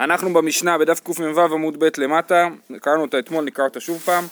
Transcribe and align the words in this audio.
אנחנו 0.00 0.32
במשנה 0.32 0.78
בדף 0.78 1.00
קמ"ו 1.00 1.40
עמוד 1.40 1.84
ב' 1.84 1.88
למטה, 1.98 2.48
קראנו 2.80 3.02
אותה 3.02 3.18
אתמול, 3.18 3.44
נקרא 3.44 3.64
אותה 3.64 3.80
שוב 3.80 3.98
פעם. 3.98 4.24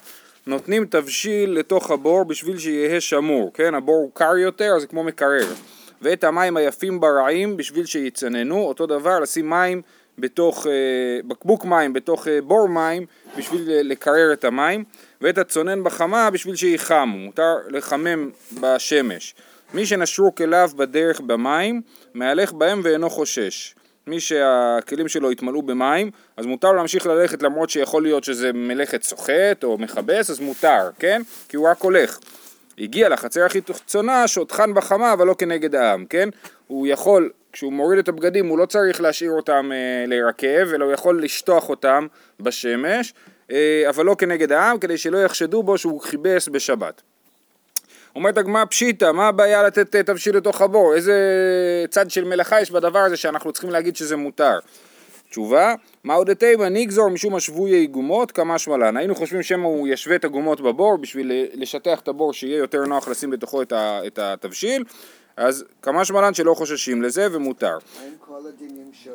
נותנים 0.46 0.86
תבשיל 0.86 1.50
לתוך 1.50 1.90
הבור 1.90 2.24
בשביל 2.24 2.58
שיהיה 2.58 3.00
שמור, 3.00 3.50
כן? 3.54 3.74
הבור 3.74 3.96
הוא 3.96 4.10
קר 4.14 4.36
יותר, 4.36 4.72
אז 4.76 4.80
זה 4.80 4.86
כמו 4.86 5.04
מקרר. 5.04 5.46
ואת 6.02 6.24
המים 6.24 6.56
היפים 6.56 7.00
ברעים 7.00 7.56
בשביל 7.56 7.86
שיצננו, 7.86 8.60
אותו 8.60 8.86
דבר 8.86 9.20
לשים 9.20 9.50
מים 9.50 9.82
בתוך, 10.18 10.66
אה, 10.66 10.72
בקבוק 11.28 11.64
מים 11.64 11.92
בתוך 11.92 12.28
אה, 12.28 12.42
בור 12.42 12.68
מים 12.68 13.06
בשביל 13.38 13.62
לקרר 13.66 14.32
את 14.32 14.44
המים, 14.44 14.84
ואת 15.20 15.38
הצונן 15.38 15.84
בחמה 15.84 16.30
בשביל 16.30 16.56
שיחמו, 16.56 17.06
מותר 17.06 17.54
לחמם 17.68 18.30
בשמש. 18.60 19.34
מי 19.74 19.86
שנשרו 19.86 20.34
כליו 20.34 20.70
בדרך 20.76 21.20
במים, 21.20 21.82
מהלך 22.14 22.52
בהם 22.52 22.80
ואינו 22.84 23.10
חושש. 23.10 23.74
מי 24.08 24.20
שהכלים 24.20 25.08
שלו 25.08 25.32
יתמלאו 25.32 25.62
במים, 25.62 26.10
אז 26.36 26.46
מותר 26.46 26.72
להמשיך 26.72 27.06
ללכת 27.06 27.42
למרות 27.42 27.70
שיכול 27.70 28.02
להיות 28.02 28.24
שזה 28.24 28.52
מלאכת 28.52 29.02
סוחט 29.02 29.64
או 29.64 29.78
מכבס, 29.78 30.30
אז 30.30 30.40
מותר, 30.40 30.90
כן? 30.98 31.22
כי 31.48 31.56
הוא 31.56 31.68
רק 31.68 31.80
הולך. 31.80 32.18
הגיע 32.78 33.08
לחצר 33.08 33.44
הכי 33.44 33.60
תחצונה, 33.60 34.28
שוטחן 34.28 34.74
בחמה, 34.74 35.12
אבל 35.12 35.26
לא 35.26 35.34
כנגד 35.38 35.74
העם, 35.74 36.04
כן? 36.04 36.28
הוא 36.66 36.86
יכול, 36.86 37.30
כשהוא 37.52 37.72
מוריד 37.72 37.98
את 37.98 38.08
הבגדים, 38.08 38.46
הוא 38.46 38.58
לא 38.58 38.66
צריך 38.66 39.00
להשאיר 39.00 39.30
אותם 39.30 39.70
אה, 39.72 40.04
להירקב, 40.06 40.74
אלא 40.74 40.84
הוא 40.84 40.92
יכול 40.92 41.22
לשטוח 41.22 41.68
אותם 41.68 42.06
בשמש, 42.40 43.14
אה, 43.50 43.84
אבל 43.88 44.04
לא 44.04 44.14
כנגד 44.18 44.52
העם, 44.52 44.78
כדי 44.78 44.98
שלא 44.98 45.18
יחשדו 45.18 45.62
בו 45.62 45.78
שהוא 45.78 46.02
כיבס 46.02 46.48
בשבת. 46.48 47.02
אומרת 48.16 48.38
הגמרא 48.38 48.64
פשיטא, 48.64 49.12
מה 49.12 49.28
הבעיה 49.28 49.62
לתת 49.62 49.96
אה, 49.96 50.02
תבשיל 50.02 50.36
לתוך 50.36 50.60
הבור? 50.60 50.94
איזה 50.94 51.14
צד 51.90 52.10
של 52.10 52.24
מלאכה 52.24 52.60
יש 52.60 52.70
בדבר 52.70 52.98
הזה 52.98 53.16
שאנחנו 53.16 53.52
צריכים 53.52 53.70
להגיד 53.70 53.96
שזה 53.96 54.16
מותר? 54.16 54.58
תשובה, 55.30 55.74
מה 56.04 56.14
עוד 56.14 56.32
תימא 56.32 56.64
נגזור 56.64 57.08
משום 57.08 57.34
השבויי 57.34 57.86
גומות 57.86 58.32
כמה 58.32 58.58
שמלן. 58.58 58.96
היינו 58.96 59.14
חושבים 59.14 59.42
שמא 59.42 59.66
הוא 59.66 59.88
ישווה 59.88 60.16
את 60.16 60.24
הגומות 60.24 60.60
בבור 60.60 60.96
בשביל 60.96 61.32
לשטח 61.54 62.00
את 62.00 62.08
הבור 62.08 62.32
שיהיה 62.32 62.56
יותר 62.56 62.84
נוח 62.84 63.08
לשים 63.08 63.30
בתוכו 63.30 63.62
את, 63.62 63.72
ה, 63.72 64.00
את 64.06 64.18
התבשיל, 64.18 64.84
אז 65.36 65.64
כמה 65.82 66.04
שמלן 66.04 66.34
שלא 66.34 66.54
חוששים 66.54 67.02
לזה 67.02 67.26
ומותר. 67.32 67.78
האם 68.00 68.12
כל 68.20 68.40
הדינים 68.48 68.90
של 68.92 69.10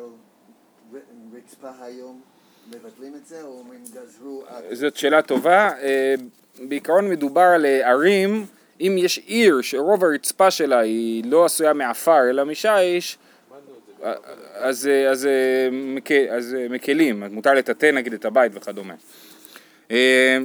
רצפה 1.36 1.68
היום 1.80 2.20
מבטלים 2.68 3.14
את 3.14 3.26
זה, 3.26 3.42
או 3.42 3.62
אם 3.70 3.84
גזרו... 3.92 4.44
זאת 4.72 4.96
שאלה 4.96 5.22
טובה. 5.22 5.70
אה, 5.82 6.14
בעיקרון 6.68 7.10
מדובר 7.10 7.40
על 7.40 7.66
אה, 7.66 7.90
ערים 7.90 8.46
אם 8.80 8.96
יש 8.98 9.18
עיר 9.18 9.60
שרוב 9.62 10.04
הרצפה 10.04 10.50
שלה 10.50 10.78
היא 10.78 11.24
לא 11.26 11.44
עשויה 11.44 11.72
מעפר 11.72 12.30
אלא 12.30 12.44
משיש, 12.44 13.18
אז, 14.54 14.88
אז, 15.10 15.28
אז 16.30 16.56
מקלים, 16.70 17.22
מותר 17.30 17.54
לטאטא 17.54 17.86
נגיד 17.86 18.12
את 18.12 18.24
הבית 18.24 18.52
וכדומה. 18.54 18.94
אה, 19.90 20.38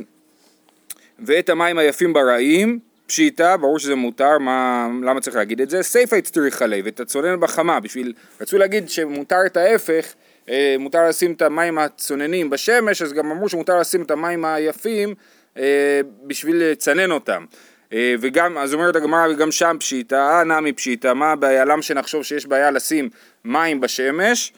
ואת 1.20 1.50
המים 1.50 1.78
היפים 1.78 2.14
ברעים, 2.14 2.80
פשיטה, 3.08 3.58
ברור 3.58 3.80
שזה 3.80 3.96
מותר, 3.96 4.38
מה, 4.38 4.88
למה 5.04 5.22
צריך 5.22 5.36
להגיד 5.36 5.62
את 5.62 5.70
זה? 5.70 5.84
סייפה 5.84 6.16
הצטריך 6.16 6.62
עלי 6.62 6.82
ואת 6.82 7.00
הצונן 7.00 7.40
בחמה, 7.40 7.80
בשביל, 7.80 8.14
רצו 8.42 8.58
להגיד 8.58 8.90
שמותר 8.90 9.40
את 9.46 9.58
ההפך, 9.58 10.14
אה, 10.50 10.76
מותר 10.80 11.10
לשים 11.10 11.32
את 11.32 11.42
המים 11.42 11.78
הצוננים 11.78 12.50
בשמש, 12.50 13.02
אז 13.02 13.14
גם 13.14 13.32
אמרו 13.32 13.50
שמותר 13.50 13.80
לשים 13.80 14.02
את 14.02 14.12
המים 14.12 14.46
היפים 14.46 15.14
אה, 15.58 16.02
בשביל 16.24 16.56
לצנן 16.64 17.12
אותם. 17.12 17.46
אה, 17.94 18.16
וגם, 18.20 18.58
אז 18.58 18.74
אומרת 18.74 18.96
הגמרא, 18.96 19.28
וגם 19.34 19.52
שם 19.52 19.78
פשיטא, 19.80 20.16
אה 20.16 20.44
נמי 20.44 20.74
פשיטא, 20.74 21.14
מה 21.14 21.32
הבעיה? 21.32 21.66
למה 21.66 21.82
שנחשוב 21.82 22.24
שיש 22.24 22.46
בעיה 22.46 22.72
לשים 22.72 23.10
מים 23.46 23.82
בשמש? 23.82 24.54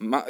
מה 0.00 0.20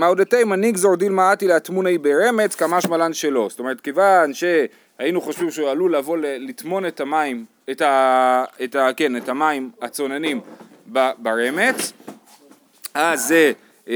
אה, 0.00 0.06
עוד 0.06 0.24
תימא 0.24 0.54
נגזור 0.54 0.96
דילמה 0.96 1.32
אתי 1.32 1.48
לאטמוני 1.48 1.98
ברמץ 1.98 2.54
כמשמע 2.54 2.96
לן 2.96 3.12
שלא. 3.12 3.46
זאת 3.50 3.58
אומרת, 3.58 3.80
כיוון 3.80 4.32
שהיינו 4.34 5.20
חושבים 5.20 5.50
שהוא 5.50 5.70
עלול 5.70 5.96
לבוא 5.96 6.18
לטמון 6.20 6.86
את 6.86 7.00
המים, 7.00 7.44
את 7.70 7.82
ה... 7.82 8.44
את 8.64 8.74
ה 8.74 8.88
כן, 8.96 9.16
את 9.16 9.28
המים 9.28 9.70
הצוננים 9.82 10.40
ברמץ, 11.18 11.92
אז 12.94 13.28
זה 13.28 13.52
אה, 13.88 13.94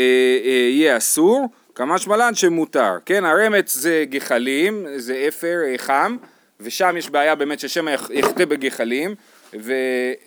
יהיה 0.71 0.97
אסור, 0.97 1.49
כמשמע 1.75 2.17
לן 2.17 2.35
שמותר. 2.35 2.97
כן, 3.07 3.25
הרמץ 3.25 3.75
זה 3.75 4.05
גחלים, 4.09 4.87
זה 4.97 5.25
אפר 5.29 5.59
חם. 5.77 6.17
ושם 6.61 6.95
יש 6.99 7.11
בעיה 7.11 7.35
באמת 7.35 7.61
ששמא 7.61 7.91
יחטא 8.11 8.45
בגחלים, 8.45 9.15
ו, 9.61 9.73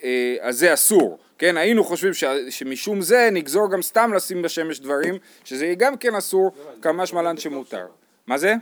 אה, 0.04 0.52
זה 0.52 0.74
אסור, 0.74 1.18
כן? 1.38 1.56
היינו 1.56 1.84
חושבים 1.84 2.14
ש, 2.14 2.24
שמשום 2.50 3.00
זה 3.00 3.28
נגזור 3.32 3.70
גם 3.70 3.82
סתם 3.82 4.12
לשים 4.12 4.42
בשמש 4.42 4.80
דברים, 4.80 5.18
שזה 5.44 5.64
יהיה 5.64 5.74
גם 5.74 5.96
כן 5.96 6.14
אסור, 6.14 6.50
כמה 6.82 7.06
שמלן 7.06 7.36
שמותר. 7.36 7.86
מה 8.26 8.38
זה? 8.38 8.54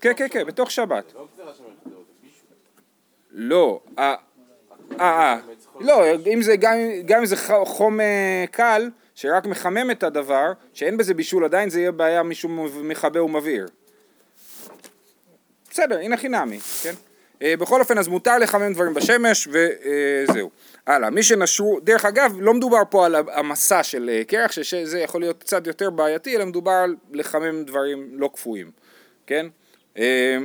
כן, 0.00 0.12
כן, 0.16 0.26
כן, 0.30 0.46
בתוך 0.46 0.70
שבת. 0.70 1.12
לא, 3.30 3.80
אה, 3.98 4.14
אה, 5.00 5.38
לא, 5.80 6.04
אם 6.32 6.42
זה, 6.42 6.56
גם 7.06 7.18
אם 7.18 7.26
זה 7.26 7.36
חום 7.64 8.00
אה, 8.00 8.44
קל, 8.50 8.90
שרק 9.14 9.46
מחמם 9.46 9.90
את 9.90 10.02
הדבר, 10.02 10.52
שאין 10.72 10.96
בזה 10.96 11.14
בישול 11.14 11.44
עדיין, 11.44 11.70
זה 11.70 11.80
יהיה 11.80 11.92
בעיה 11.92 12.22
משום 12.22 12.68
מכבה 12.88 13.22
ומבעיר. 13.22 13.66
בסדר, 15.74 15.98
הנה 15.98 16.16
חינמי, 16.16 16.58
כן? 16.82 16.94
אה, 17.42 17.56
בכל 17.56 17.80
אופן, 17.80 17.98
אז 17.98 18.08
מותר 18.08 18.38
לחמם 18.38 18.72
דברים 18.72 18.94
בשמש, 18.94 19.48
וזהו. 19.48 20.50
הלאה, 20.86 21.10
מי 21.10 21.22
שנשרו, 21.22 21.80
דרך 21.80 22.04
אגב, 22.04 22.36
לא 22.40 22.54
מדובר 22.54 22.82
פה 22.90 23.06
על 23.06 23.14
המסע 23.32 23.82
של 23.82 24.10
אה, 24.12 24.24
קרח, 24.24 24.52
שזה 24.52 25.00
יכול 25.00 25.20
להיות 25.20 25.40
קצת 25.40 25.66
יותר 25.66 25.90
בעייתי, 25.90 26.36
אלא 26.36 26.44
מדובר 26.44 26.70
על 26.70 26.96
לחמם 27.12 27.64
דברים 27.64 28.08
לא 28.12 28.30
קפואים, 28.34 28.70
כן? 29.26 29.46
אה, 29.98 30.38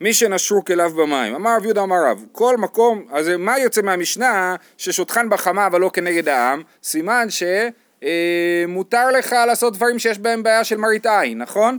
מי 0.00 0.12
שנשרו 0.14 0.64
כליו 0.64 0.90
במים, 0.90 1.34
אמר 1.34 1.56
רב 1.56 1.64
יהודה 1.64 1.82
אמר 1.82 2.10
רב, 2.10 2.24
כל 2.32 2.56
מקום, 2.56 3.06
אז 3.12 3.28
מה 3.38 3.58
יוצא 3.58 3.82
מהמשנה 3.82 4.56
ששוטחן 4.78 5.28
בחמה 5.28 5.66
אבל 5.66 5.80
לא 5.80 5.90
כנגד 5.92 6.28
העם, 6.28 6.62
סימן 6.82 7.26
שמותר 7.30 9.10
לך 9.10 9.32
לעשות 9.32 9.74
דברים 9.76 9.98
שיש 9.98 10.18
בהם 10.18 10.42
בעיה 10.42 10.64
של 10.64 10.76
מראית 10.76 11.06
עין, 11.06 11.38
נכון? 11.38 11.78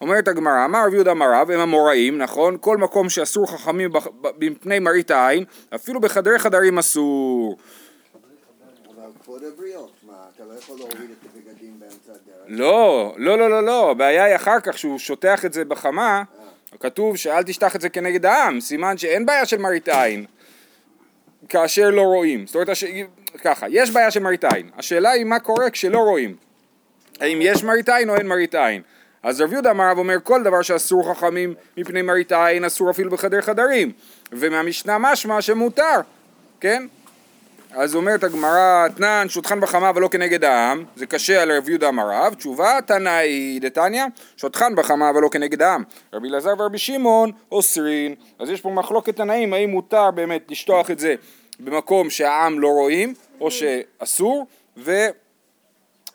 אומרת 0.00 0.28
הגמרא, 0.28 0.64
אמר 0.64 0.86
רב 0.86 0.94
יהודה 0.94 1.10
אמר 1.12 1.26
רב, 1.32 1.50
הם 1.50 1.60
המוראים, 1.60 2.18
נכון? 2.18 2.56
כל 2.60 2.76
מקום 2.76 3.08
שאסור 3.08 3.50
חכמים 3.50 3.90
מפני 4.40 4.78
מראית 4.78 5.10
העין, 5.10 5.44
אפילו 5.74 6.00
בחדרי 6.00 6.38
חדרים 6.38 6.78
אסור. 6.78 7.58
לא, 12.46 13.14
לא, 13.16 13.38
לא, 13.38 13.50
לא, 13.50 13.64
לא, 13.64 13.90
הבעיה 13.90 14.24
היא 14.24 14.36
אחר 14.36 14.60
כך 14.60 14.78
שהוא 14.78 14.98
שוטח 14.98 15.44
את 15.44 15.52
זה 15.52 15.64
בחמה, 15.64 16.22
כתוב 16.80 17.16
שאל 17.16 17.42
תשטח 17.42 17.76
את 17.76 17.80
זה 17.80 17.88
כנגד 17.88 18.26
העם, 18.26 18.60
סימן 18.60 18.98
שאין 18.98 19.26
בעיה 19.26 19.46
של 19.46 19.58
מראית 19.58 19.88
עין, 19.88 20.24
כאשר 21.48 21.90
לא 21.90 22.02
רואים. 22.02 22.46
זאת 22.46 22.54
אומרת. 22.54 22.68
ככה, 23.42 23.66
יש 23.70 23.90
בעיה 23.90 24.10
של 24.10 24.20
מראית 24.20 24.44
עין, 24.44 24.70
השאלה 24.78 25.10
היא 25.10 25.24
מה 25.24 25.38
קורה 25.38 25.70
כשלא 25.70 25.98
רואים. 25.98 26.36
האם 27.20 27.38
יש 27.42 27.64
מראית 27.64 27.88
עין 27.88 28.10
או 28.10 28.16
אין 28.16 28.26
מראית 28.26 28.54
עין. 28.54 28.82
אז 29.24 29.40
רב 29.40 29.52
יהודה 29.52 29.70
אמר 29.70 29.92
אומר 29.96 30.16
כל 30.22 30.42
דבר 30.42 30.62
שאסור 30.62 31.14
חכמים 31.14 31.54
מפני 31.76 32.02
מראית 32.02 32.32
עין 32.32 32.64
אסור 32.64 32.90
אפילו 32.90 33.10
בחדר 33.10 33.40
חדרים. 33.40 33.92
ומהמשנה 34.32 34.98
משמע 34.98 35.42
שמותר, 35.42 36.00
כן? 36.60 36.86
אז 37.72 37.94
אומרת 37.94 38.24
הגמרא, 38.24 38.88
תנן 38.96 39.26
שוטחן 39.28 39.60
בחמה 39.60 39.90
ולא 39.94 40.08
כנגד 40.08 40.44
העם, 40.44 40.84
זה 40.96 41.06
קשה 41.06 41.42
על 41.42 41.52
רב 41.52 41.68
יהודה 41.68 41.88
אמר 41.88 42.10
רב, 42.10 42.34
תשובה 42.34 42.78
תנאי 42.86 43.58
דתניא, 43.60 44.04
שוטחן 44.36 44.74
בחמה 44.74 45.10
ולא 45.14 45.28
כנגד 45.28 45.62
העם, 45.62 45.82
רבי 46.12 46.28
אלעזר 46.28 46.54
ורבי 46.58 46.78
שמעון 46.78 47.30
אוסרין, 47.52 48.14
אז 48.38 48.50
יש 48.50 48.60
פה 48.60 48.70
מחלוקת 48.70 49.16
תנאים 49.16 49.52
האם 49.52 49.70
מותר 49.70 50.10
באמת 50.10 50.50
לשטוח 50.50 50.90
את 50.90 50.98
זה 50.98 51.14
במקום 51.60 52.10
שהעם 52.10 52.60
לא 52.60 52.68
רואים 52.68 53.14
או 53.40 53.50
שאסור, 53.50 54.46
ו... 54.76 55.06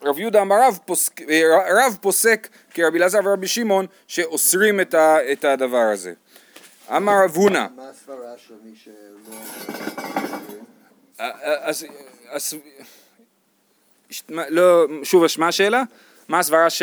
רב 0.03 0.19
יהודה 0.19 0.41
אמר 0.41 0.55
רב 0.67 0.79
פוסק, 0.85 1.21
רב 1.69 1.97
פוסק 2.01 2.47
כרבי 2.73 2.97
אלעזר 2.97 3.19
ורבי 3.25 3.47
שמעון 3.47 3.85
שאוסרים 4.07 4.81
את, 4.81 4.93
ה, 4.93 5.31
את 5.31 5.45
הדבר 5.45 5.77
הזה. 5.93 6.13
אמר 6.95 7.13
רב 7.23 7.35
הונא 7.35 7.67
מה 7.75 7.89
הסברה 7.89 8.37
של 8.37 8.53
מי 8.63 8.75
שלא... 8.75 8.93
לא, 14.49 14.87
שוב, 15.03 15.23
מה 15.37 15.47
השאלה? 15.47 15.83
מה 16.27 16.39
הסברה 16.39 16.69
ש... 16.69 16.81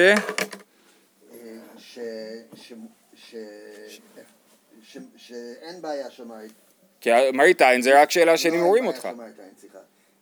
שאין 5.17 5.83
בעיה 5.83 6.11
של 6.11 6.25
מראית. 6.25 6.53
כי 7.01 7.11
מראית 7.33 7.63
עין 7.63 7.83
זה 7.83 8.03
רק 8.03 8.11
שאלה 8.11 8.37
של 8.37 8.49
אם 8.49 8.65
רואים 8.65 8.87
אותך. 8.87 9.09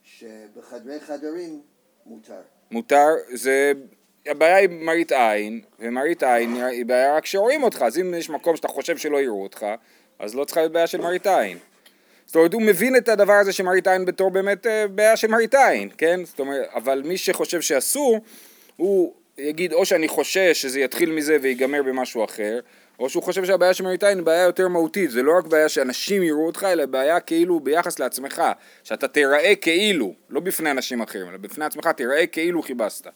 שבחדרי 0.04 1.00
חדרים 1.00 1.62
מותר. 2.06 2.40
מותר, 2.74 3.08
זה, 3.32 3.72
הבעיה 4.26 4.56
היא 4.56 4.68
מראית 4.68 5.12
עין, 5.12 5.60
ומראית 5.80 6.22
עין 6.22 6.56
היא 6.56 6.86
בעיה 6.86 7.16
רק 7.16 7.26
שרואים 7.26 7.62
אותך, 7.62 7.82
אז 7.82 7.98
אם 7.98 8.14
יש 8.14 8.30
מקום 8.30 8.56
שאתה 8.56 8.68
חושב 8.68 8.96
שלא 8.96 9.20
יראו 9.20 9.42
אותך, 9.42 9.66
אז 10.18 10.34
לא 10.34 10.44
צריכה 10.44 10.60
להיות 10.60 10.72
בעיה 10.72 10.86
של 10.86 11.00
מראית 11.00 11.26
עין. 11.26 11.58
זאת 12.26 12.36
אומרת, 12.36 12.52
הוא 12.52 12.62
מבין 12.62 12.96
את 12.96 13.08
הדבר 13.08 13.32
הזה 13.32 13.52
של 13.52 13.64
מראית 13.64 13.86
עין 13.86 14.04
בתור 14.04 14.30
באמת 14.30 14.66
אה, 14.66 14.88
בעיה 14.88 15.16
של 15.16 15.28
מראית 15.28 15.54
עין, 15.54 15.88
כן? 15.98 16.24
זאת 16.24 16.40
אומרת, 16.40 16.68
אבל 16.74 17.02
מי 17.04 17.16
שחושב 17.16 17.60
שאסור, 17.60 18.20
הוא 18.76 19.14
יגיד 19.38 19.72
או 19.72 19.86
שאני 19.86 20.08
חושש 20.08 20.62
שזה 20.62 20.80
יתחיל 20.80 21.12
מזה 21.12 21.36
ויגמר 21.42 21.82
במשהו 21.82 22.24
אחר, 22.24 22.60
או 22.98 23.10
שהוא 23.10 23.22
חושב 23.22 23.44
שהבעיה 23.44 23.74
של 23.74 23.84
מראיתיים 23.84 24.18
היא 24.18 24.26
בעיה 24.26 24.42
יותר 24.42 24.68
מהותית, 24.68 25.10
זה 25.10 25.22
לא 25.22 25.38
רק 25.38 25.46
בעיה 25.46 25.68
שאנשים 25.68 26.22
יראו 26.22 26.46
אותך, 26.46 26.66
אלא 26.72 26.86
בעיה 26.86 27.20
כאילו 27.20 27.60
ביחס 27.60 27.98
לעצמך, 27.98 28.42
שאתה 28.84 29.08
תיראה 29.08 29.54
כאילו, 29.54 30.14
לא 30.30 30.40
בפני 30.40 30.70
אנשים 30.70 31.00
אחרים, 31.00 31.28
אלא 31.28 31.36
בפני 31.36 31.64
עצמך 31.64 31.86
תיראה 31.86 32.26
כאילו 32.26 32.62
כיבסת. 32.62 33.06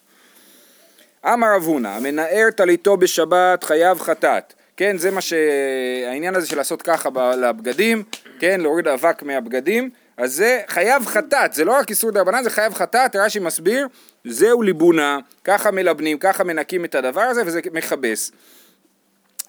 אמר 1.25 1.47
רב 1.57 1.63
הונא, 1.63 1.89
המנער 1.89 2.51
טליתו 2.57 2.97
בשבת 2.97 3.65
חייב 3.65 3.99
חטאת. 3.99 4.55
כן, 4.77 4.97
זה 4.97 5.11
מה 5.11 5.21
שהעניין 5.21 6.35
הזה 6.35 6.47
של 6.47 6.57
לעשות 6.57 6.83
ככה 6.83 7.09
לבגדים, 7.37 8.03
כן, 8.39 8.61
להוריד 8.61 8.89
אבק 8.89 9.23
מהבגדים, 9.23 9.91
אז 10.19 10.35
זה 10.35 10.61
חייב 10.67 11.07
חטאת, 11.07 11.53
זה 11.53 11.65
לא 11.65 11.73
רק 11.73 11.91
איסור 11.91 12.11
דרבנן, 12.11 12.43
זה 12.45 12.51
חייב 12.51 12.75
חטאת, 12.75 13.17
רש"י 13.17 13.39
מסביר, 13.39 13.87
זהו 14.25 14.63
ליבונה, 14.63 15.19
ככה 15.45 15.71
מלבנים, 15.71 16.19
ככה 16.19 16.45
מנקים 16.45 16.85
את 16.85 16.95
הדבר 16.95 17.21
הזה 17.21 17.43
וזה 17.47 17.61
מכבס. 17.73 18.33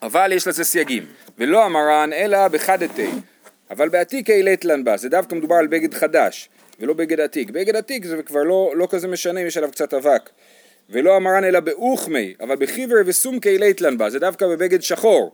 אבל 0.02 0.32
יש 0.32 0.48
לזה 0.48 0.64
סייגים, 0.64 1.06
ולא 1.38 1.66
המרן 1.66 2.14
אלא 2.14 2.48
בחדתי, 2.48 3.10
אבל 3.70 3.90
בעתיק 3.90 4.30
העלית 4.30 4.66
לנבה, 4.66 4.98
זה 4.98 5.10
דווקא 5.10 5.36
מדובר 5.36 5.56
על 5.56 5.68
בגד 5.68 5.94
חדש, 5.94 6.50
ולא 6.80 6.94
בגד 6.94 7.20
עתיק, 7.20 7.50
בגד 7.50 7.76
עתיק 7.76 8.06
זה 8.06 8.24
כבר 8.24 8.44
לא, 8.44 8.72
לא 8.76 8.88
כזה 8.92 9.08
משנה 9.08 9.42
יש 9.42 9.58
עליו 9.58 9.72
קצת 9.72 9.94
אבק, 9.94 10.30
ולא 10.90 11.16
המרן 11.16 11.44
אלא 11.44 11.60
באוכמי, 11.60 12.34
אבל 12.40 12.56
בחיבר 12.56 12.96
וסומקי 13.06 13.50
העלית 13.50 13.82
לנבה, 13.82 14.10
זה 14.10 14.20
דווקא 14.20 14.48
בבגד 14.48 14.82
שחור, 14.82 15.32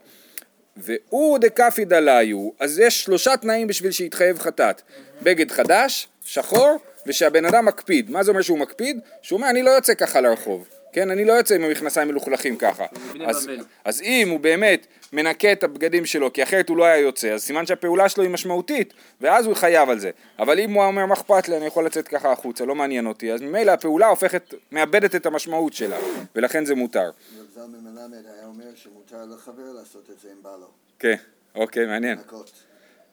והוא 0.77 1.37
דקפי 1.37 1.85
דליו, 1.85 2.49
אז 2.59 2.79
יש 2.79 3.03
שלושה 3.03 3.37
תנאים 3.37 3.67
בשביל 3.67 3.91
שיתחייב 3.91 4.39
חטאת, 4.39 4.81
בגד 5.21 5.51
חדש, 5.51 6.07
שחור, 6.25 6.77
ושהבן 7.07 7.45
אדם 7.45 7.65
מקפיד, 7.65 8.09
מה 8.09 8.23
זה 8.23 8.31
אומר 8.31 8.41
שהוא 8.41 8.59
מקפיד? 8.59 8.99
שהוא 9.21 9.37
אומר 9.37 9.49
אני 9.49 9.63
לא 9.63 9.69
יוצא 9.69 9.93
ככה 9.93 10.21
לרחוב, 10.21 10.67
כן, 10.95 11.11
אני 11.11 11.25
לא 11.25 11.33
יוצא 11.33 11.55
עם 11.55 11.63
המכנסיים 11.63 12.07
מלוכלכים 12.07 12.57
ככה. 12.57 12.85
אז. 13.27 13.49
אז 13.85 14.01
אם 14.01 14.29
הוא 14.29 14.39
באמת 14.39 14.87
מנקה 15.13 15.51
את 15.51 15.63
הבגדים 15.63 16.05
שלו, 16.05 16.33
כי 16.33 16.43
אחרת 16.43 16.69
הוא 16.69 16.77
לא 16.77 16.85
היה 16.85 16.97
יוצא, 16.97 17.33
אז 17.33 17.43
סימן 17.43 17.65
שהפעולה 17.65 18.09
שלו 18.09 18.23
היא 18.23 18.31
משמעותית, 18.31 18.93
ואז 19.21 19.45
הוא 19.45 19.55
חייב 19.55 19.89
על 19.89 19.99
זה. 19.99 20.11
אבל 20.39 20.59
אם 20.59 20.73
הוא 20.73 20.83
אומר, 20.83 21.05
מה 21.05 21.13
אכפת 21.13 21.49
לי, 21.49 21.57
אני 21.57 21.65
יכול 21.65 21.85
לצאת 21.85 22.07
ככה 22.07 22.31
החוצה, 22.31 22.65
לא 22.65 22.75
מעניין 22.75 23.05
אותי, 23.05 23.33
אז 23.33 23.41
ממילא 23.41 23.71
הפעולה 23.71 24.07
הופכת, 24.07 24.53
מאבדת 24.71 25.15
את 25.15 25.25
המשמעות 25.25 25.73
שלה, 25.73 25.97
ולכן 26.35 26.65
זה 26.65 26.75
מותר. 26.75 27.09
רב 27.39 27.45
זלמן 27.53 27.79
מלמד 27.83 28.25
היה 28.37 28.45
אומר 28.45 28.75
שמותר 28.75 29.25
לחבר 29.25 29.73
לעשות 29.79 30.09
את 30.09 30.19
זה 30.19 30.29
אם 30.31 30.43
בא 30.43 30.55
לו, 30.59 30.67
כן, 30.99 31.15
אוקיי, 31.55 31.85
מעניין. 31.85 32.17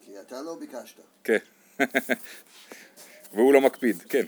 כי 0.06 0.12
אתה 0.26 0.43
לא 0.43 0.56
ביקשת. 0.61 1.00
כן. 1.25 1.38
והוא 3.34 3.52
לא 3.52 3.61
מקפיד, 3.61 4.02
כן, 4.08 4.25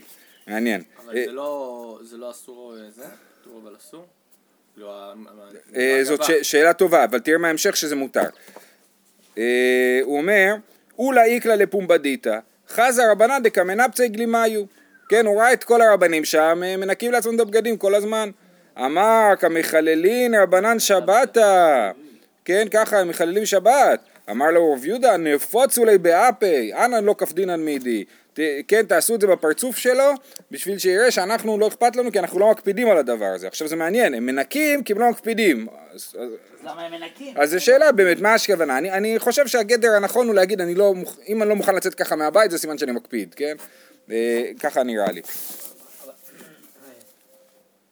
מעניין. 0.47 0.83
אבל 1.05 1.13
זה 1.25 1.31
לא, 1.31 1.99
זה 2.03 2.17
לא 2.17 2.31
אסור 2.31 2.77
אה, 2.77 2.91
זה? 2.91 3.05
כתוב 3.45 3.67
אבל 3.67 3.75
אסור? 3.77 4.05
לא, 4.77 5.13
אה, 5.75 5.99
זאת 6.03 6.19
שאלה 6.41 6.73
טובה, 6.73 7.03
אבל 7.03 7.19
תראה 7.19 7.37
מההמשך 7.37 7.75
שזה 7.75 7.95
מותר. 7.95 8.23
אה, 9.37 9.99
הוא 10.03 10.17
אומר, 10.17 10.55
אולה 10.99 11.23
איקלה 11.23 11.55
לפומבדיתא, 11.55 12.39
חזה 12.69 13.11
רבנן 13.11 13.43
דקמנפצי 13.43 14.07
גלימיו. 14.07 14.63
כן, 15.09 15.25
הוא 15.25 15.41
ראה 15.41 15.53
את 15.53 15.63
כל 15.63 15.81
הרבנים 15.81 16.25
שם, 16.25 16.61
אה, 16.65 16.77
מנקים 16.77 17.11
לעצמם 17.11 17.35
את 17.35 17.39
הבגדים 17.39 17.77
כל 17.77 17.95
הזמן. 17.95 18.29
אמר, 18.77 19.33
כמחללין 19.39 20.35
רבנן 20.35 20.79
שבתא. 20.79 21.91
כן, 22.45 22.67
ככה, 22.71 22.99
הם 22.99 23.09
מחללים 23.09 23.45
שבת. 23.45 23.99
אמר 24.29 24.51
לו 24.51 24.73
רב 24.73 24.85
יהודה, 24.85 25.17
נפוצו 25.17 25.85
לי 25.85 25.97
באפי, 25.97 26.73
אנא 26.73 26.95
לא 26.95 27.15
כפדינן 27.17 27.59
מידי. 27.59 28.05
ת- 28.35 28.39
כן, 28.67 28.85
תעשו 28.85 29.15
את 29.15 29.21
זה 29.21 29.27
בפרצוף 29.27 29.77
שלו, 29.77 30.11
בשביל 30.51 30.77
שיראה 30.77 31.11
שאנחנו 31.11 31.57
לא 31.59 31.67
אכפת 31.67 31.95
לנו, 31.95 32.11
כי 32.11 32.19
אנחנו 32.19 32.39
לא 32.39 32.51
מקפידים 32.51 32.89
על 32.89 32.97
הדבר 32.97 33.25
הזה. 33.25 33.47
עכשיו 33.47 33.67
זה 33.67 33.75
מעניין, 33.75 34.13
הם 34.13 34.25
מנקים 34.25 34.83
כי 34.83 34.93
הם 34.93 34.99
לא 34.99 35.09
מקפידים. 35.09 35.67
אז, 35.93 36.15
אז, 36.19 36.29
למה 36.63 36.81
הם 36.85 36.91
מנקים? 36.91 37.33
אז 37.37 37.49
זו 37.51 37.63
שאלה 37.63 37.91
באמת, 37.91 38.19
מה 38.19 38.33
הכוונה? 38.33 38.77
אני, 38.77 38.91
אני 38.91 39.19
חושב 39.19 39.47
שהגדר 39.47 39.91
הנכון 39.91 40.27
הוא 40.27 40.35
להגיד, 40.35 40.61
אני 40.61 40.75
לא, 40.75 40.93
אם 41.27 41.41
אני 41.41 41.49
לא 41.49 41.55
מוכן 41.55 41.75
לצאת 41.75 41.95
ככה 41.95 42.15
מהבית, 42.15 42.51
זה 42.51 42.57
סימן 42.57 42.77
שאני 42.77 42.91
מקפיד, 42.91 43.33
כן? 43.35 43.55
אה, 44.11 44.43
ככה 44.59 44.83
נראה 44.83 45.11
לי. 45.11 45.21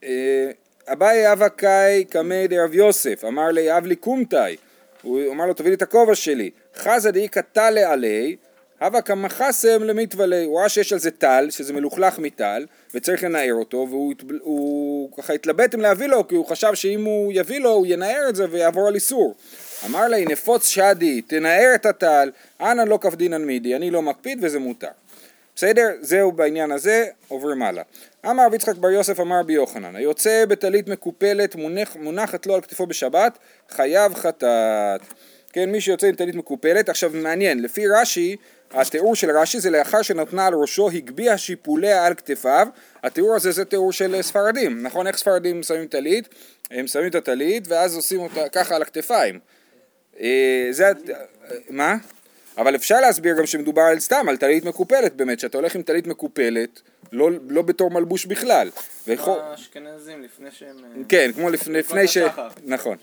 אה, 0.04 0.51
אביי 0.88 1.31
אבא 1.34 1.48
קאי 1.48 2.06
קמי 2.06 2.48
דרב 2.48 2.74
יוסף, 2.74 3.24
אמר 3.28 3.48
לי 3.51 3.78
אב 3.78 3.86
לי 3.86 3.96
קומתאי, 3.96 4.56
הוא 5.01 5.31
אמר 5.31 5.46
לו 5.46 5.54
תביא 5.54 5.69
לי 5.69 5.75
את 5.75 5.81
הכובע 5.81 6.16
שלי, 6.16 6.50
חזה 6.75 7.12
דאי 7.12 7.28
קטלה 7.28 7.92
עלי, 7.94 8.36
הווה 8.84 9.02
כמחסם 9.02 9.84
למיתוולי, 9.84 10.44
הוא 10.44 10.60
ראה 10.60 10.70
שיש 10.70 10.94
על 10.94 11.00
זה 11.00 11.12
טל, 11.12 11.48
שזה 11.50 11.74
מלוכלך 11.74 12.20
מטל, 12.20 12.66
וצריך 12.94 13.24
לנער 13.24 13.54
אותו, 13.54 13.88
והוא 13.90 14.14
הוא 14.42 15.10
ככה 15.18 15.34
התלבט 15.34 15.76
אם 15.76 15.82
להביא 15.82 16.08
לו, 16.08 16.28
כי 16.28 16.36
הוא 16.36 16.46
חשב 16.46 16.74
שאם 16.74 17.04
הוא 17.04 17.34
יביא 17.36 17.60
לו, 17.60 17.70
הוא 17.70 17.86
ינער 17.90 18.30
את 18.30 18.36
זה 18.36 18.46
ויעבור 18.52 18.88
על 18.88 18.96
איסור. 18.96 19.36
אמר 19.86 20.08
לה, 20.08 20.18
נפוץ 20.26 20.68
שדי, 20.68 21.22
תנער 21.22 21.72
את 21.76 21.86
הטל, 21.86 22.32
אנא 22.62 22.82
לא 22.82 23.00
כפדינן 23.02 23.46
מידי, 23.46 23.76
אני 23.76 23.92
לא 23.92 24.02
מקפיד 24.02 24.40
וזה 24.42 24.60
מותר. 24.60 24.88
בסדר? 25.56 25.88
זהו 26.02 26.32
בעניין 26.32 26.72
הזה, 26.72 27.06
עוברים 27.28 27.64
הלאה. 27.64 27.84
אמר 28.26 28.46
רבי 28.46 28.56
יצחק 28.56 28.76
בר 28.76 28.90
יוסף 28.90 29.20
אמר 29.20 29.40
רבי 29.40 29.54
יוחנן, 29.54 29.96
היוצא 29.96 30.46
בטלית 30.46 30.88
מקופלת 30.88 31.56
מונח, 31.56 31.96
מונחת 32.00 32.46
לו 32.46 32.56
על 32.56 32.62
כתפו 32.62 32.86
בשבת, 32.86 33.38
חייב 33.70 34.14
חטאת. 34.14 35.02
כן, 35.54 35.72
מי 35.72 35.82
שיוצא 35.82 36.08
עם 36.08 36.16
טלית 36.16 36.36
מקופלת, 36.36 36.90
עכשיו 36.90 37.12
מעניין, 37.14 37.62
לפי 37.62 37.88
רש"י, 37.88 38.36
התיאור 38.74 39.16
של 39.16 39.31
רש"י 39.38 39.60
זה 39.60 39.70
לאחר 39.70 40.02
שנתנה 40.02 40.48
על 40.48 40.54
ראשו, 40.54 40.90
הגביה 40.90 41.38
שיפוליה 41.38 42.06
על 42.06 42.14
כתפיו, 42.14 42.68
התיאור 43.04 43.36
הזה 43.36 43.52
זה 43.52 43.66
תיאור 43.66 43.92
של 43.92 44.22
ספרדים, 44.22 44.84
נכון? 44.84 45.08
איך 45.08 45.18
ספרדים 45.18 45.64
שמים 45.64 45.88
טלית? 45.88 46.30
הם 46.72 46.88
שמים 46.88 47.08
את 47.08 47.16
הטלית 47.16 47.68
ואז 47.68 47.96
עושים 47.96 48.20
אותה 48.20 48.50
ככה 48.50 48.75
על 48.75 48.81
הכתפיים. 48.81 49.40
אה, 50.20 50.68
זה, 50.72 50.88
אה, 50.88 50.92
מה? 51.70 51.96
אבל 52.58 52.75
אפשר 52.75 53.02
להסביר 53.02 53.38
גם 53.38 53.46
שמדובר 53.46 53.81
על 53.81 54.00
סתם, 54.00 54.30
על 54.30 54.38
טלית 54.38 54.66
מקופלת 54.66 55.16
באמת, 55.16 55.40
שאתה 55.40 55.58
הולך 55.58 55.75
עם 55.75 55.81
טלית 55.81 56.08
מקופלת, 56.08 56.81
לא, 57.12 57.30
לא 57.50 57.62
בתור 57.62 57.92
מלבוש 57.92 58.25
בכלל. 58.25 58.70
ויכול- 59.08 59.40
האשכנזים 59.40 60.24
לפני 60.24 60.52
שהם... 60.52 60.78
אה, 60.86 61.02
כן, 61.10 61.31
כמו 61.36 61.50
לפ, 61.50 61.68
לפני 61.68 62.08
ש... 62.08 62.18
השחר. 62.18 62.48
נכון. 62.64 62.98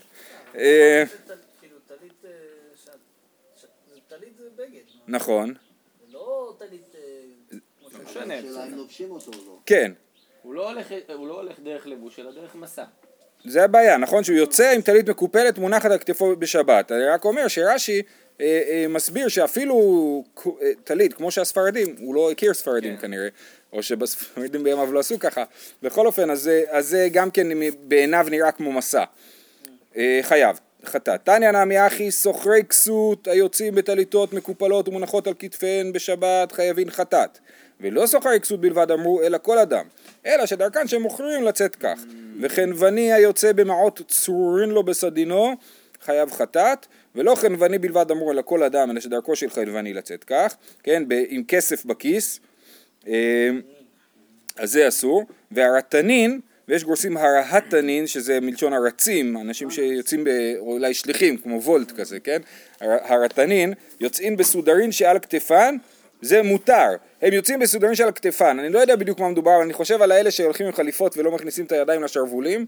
אה, 0.57 1.03
כאילו 1.59 1.77
טלית, 1.87 2.13
אה, 2.25 2.29
טלית 4.07 4.33
זה 4.39 4.45
בגד, 4.55 4.81
נכון, 5.11 5.53
זה 6.07 6.13
לא 6.13 6.53
טלית... 6.59 6.95
אה, 6.95 7.57
כמו 7.79 7.89
ש- 7.89 8.09
משנה, 8.11 8.33
השאלה 8.37 8.67
אם 8.67 8.75
לובשים 8.77 9.11
אותו 9.11 9.31
או 9.31 9.45
לא. 9.47 9.57
כן. 9.65 9.91
הוא 10.41 10.53
לא 10.53 10.69
הולך- 10.69 10.87
הוא 11.15 11.27
לא 11.27 11.33
הולך 11.41 11.59
דרך 11.59 11.87
לבוש, 11.87 12.19
אלא 12.19 12.31
דרך 12.31 12.55
מסע. 12.55 12.83
זה 13.45 13.63
הבעיה, 13.63 13.97
נכון 13.97 14.23
שהוא 14.23 14.37
יוצא 14.37 14.71
עם 14.75 14.81
טלית 14.81 15.09
מקופלת 15.09 15.57
מונחת 15.57 15.91
על 15.91 15.97
כתפו 15.97 16.35
בשבת. 16.35 16.91
אני 16.91 17.03
רק 17.05 17.25
אומר 17.25 17.47
שרש"י 17.47 18.01
אה, 18.41 18.45
אה, 18.69 18.85
מסביר 18.89 19.27
שאפילו 19.27 20.23
אה, 20.61 20.71
טלית, 20.83 21.13
כמו 21.13 21.31
שהספרדים, 21.31 21.95
הוא 21.99 22.15
לא 22.15 22.31
הכיר 22.31 22.53
ספרדים 22.53 22.95
כן. 22.95 23.01
כנראה, 23.01 23.27
או 23.73 23.83
שבספרדים 23.83 24.63
בימיו 24.63 24.91
לא 24.93 24.99
עשו 24.99 25.19
ככה. 25.19 25.43
בכל 25.81 26.05
אופן, 26.07 26.29
אז, 26.29 26.41
זה- 26.41 26.63
אז 26.69 26.87
זה 26.87 27.07
גם 27.11 27.31
כן 27.31 27.47
בעיניו 27.83 28.25
נראה 28.29 28.51
כמו 28.51 28.71
מסע. 28.71 29.03
אה, 29.97 30.19
חייב, 30.21 30.59
חטאת. 30.85 31.25
תניא 31.25 31.51
נמי 31.51 31.87
אחי 31.87 32.11
סוחרי 32.11 32.63
כסות 32.63 33.27
היוצאים 33.27 33.75
בטליתות 33.75 34.33
מקופלות 34.33 34.87
ומונחות 34.87 35.27
על 35.27 35.33
כתפיהן 35.39 35.93
בשבת 35.93 36.51
חייבים 36.51 36.89
חטאת. 36.89 37.39
ולא 37.81 38.05
סוחרי 38.05 38.39
כסות 38.39 38.61
בלבד 38.61 38.91
אמרו, 38.91 39.21
אלא 39.21 39.37
כל 39.41 39.57
אדם. 39.57 39.85
אלא 40.25 40.45
שדרכן 40.45 40.87
שהם 40.87 41.01
מוכרים 41.01 41.43
לצאת 41.43 41.75
כך. 41.75 42.01
וחנווני 42.41 43.13
היוצא 43.13 43.53
במעות 43.53 44.01
צרורין 44.07 44.69
לו 44.69 44.83
בסדינו, 44.83 45.53
חייב 46.01 46.31
חטאת. 46.31 46.85
ולא 47.15 47.35
חנווני 47.35 47.77
בלבד 47.77 48.11
אמרו, 48.11 48.31
אלא 48.31 48.41
כל 48.41 48.63
אדם, 48.63 48.91
אלא 48.91 48.99
שדרכו 48.99 49.35
של 49.35 49.49
חנווני 49.49 49.93
לצאת 49.93 50.23
כך. 50.23 50.55
כן, 50.83 51.03
ב- 51.07 51.23
עם 51.27 51.43
כסף 51.47 51.85
בכיס. 51.85 52.39
אה, 53.07 53.49
אז 54.57 54.71
זה 54.71 54.87
אסור, 54.87 55.25
והרתנין, 55.51 56.39
ויש 56.71 56.83
גורסים 56.83 57.17
הרהטנין, 57.17 58.07
שזה 58.07 58.39
מלשון 58.39 58.73
הרצים, 58.73 59.37
אנשים 59.37 59.69
שיוצאים, 59.69 60.23
ב, 60.23 60.29
או 60.59 60.71
אולי 60.73 60.93
שליחים, 60.93 61.37
כמו 61.37 61.61
וולט 61.61 61.91
כזה, 61.91 62.19
כן? 62.19 62.41
הר- 62.81 63.13
הרתנין, 63.13 63.73
יוצאים 63.99 64.37
בסודרין 64.37 64.91
שעל 64.91 65.19
כתפן, 65.19 65.75
זה 66.21 66.43
מותר. 66.43 66.87
הם 67.21 67.33
יוצאים 67.33 67.59
בסודרין 67.59 67.95
שעל 67.95 68.11
כתפן, 68.11 68.59
אני 68.59 68.69
לא 68.69 68.79
יודע 68.79 68.95
בדיוק 68.95 69.19
מה 69.19 69.29
מדובר, 69.29 69.55
אבל 69.55 69.63
אני 69.63 69.73
חושב 69.73 70.01
על 70.01 70.11
האלה 70.11 70.31
שהולכים 70.31 70.65
עם 70.65 70.71
חליפות 70.71 71.17
ולא 71.17 71.31
מכניסים 71.31 71.65
את 71.65 71.71
הידיים 71.71 72.03
לשרוולים, 72.03 72.65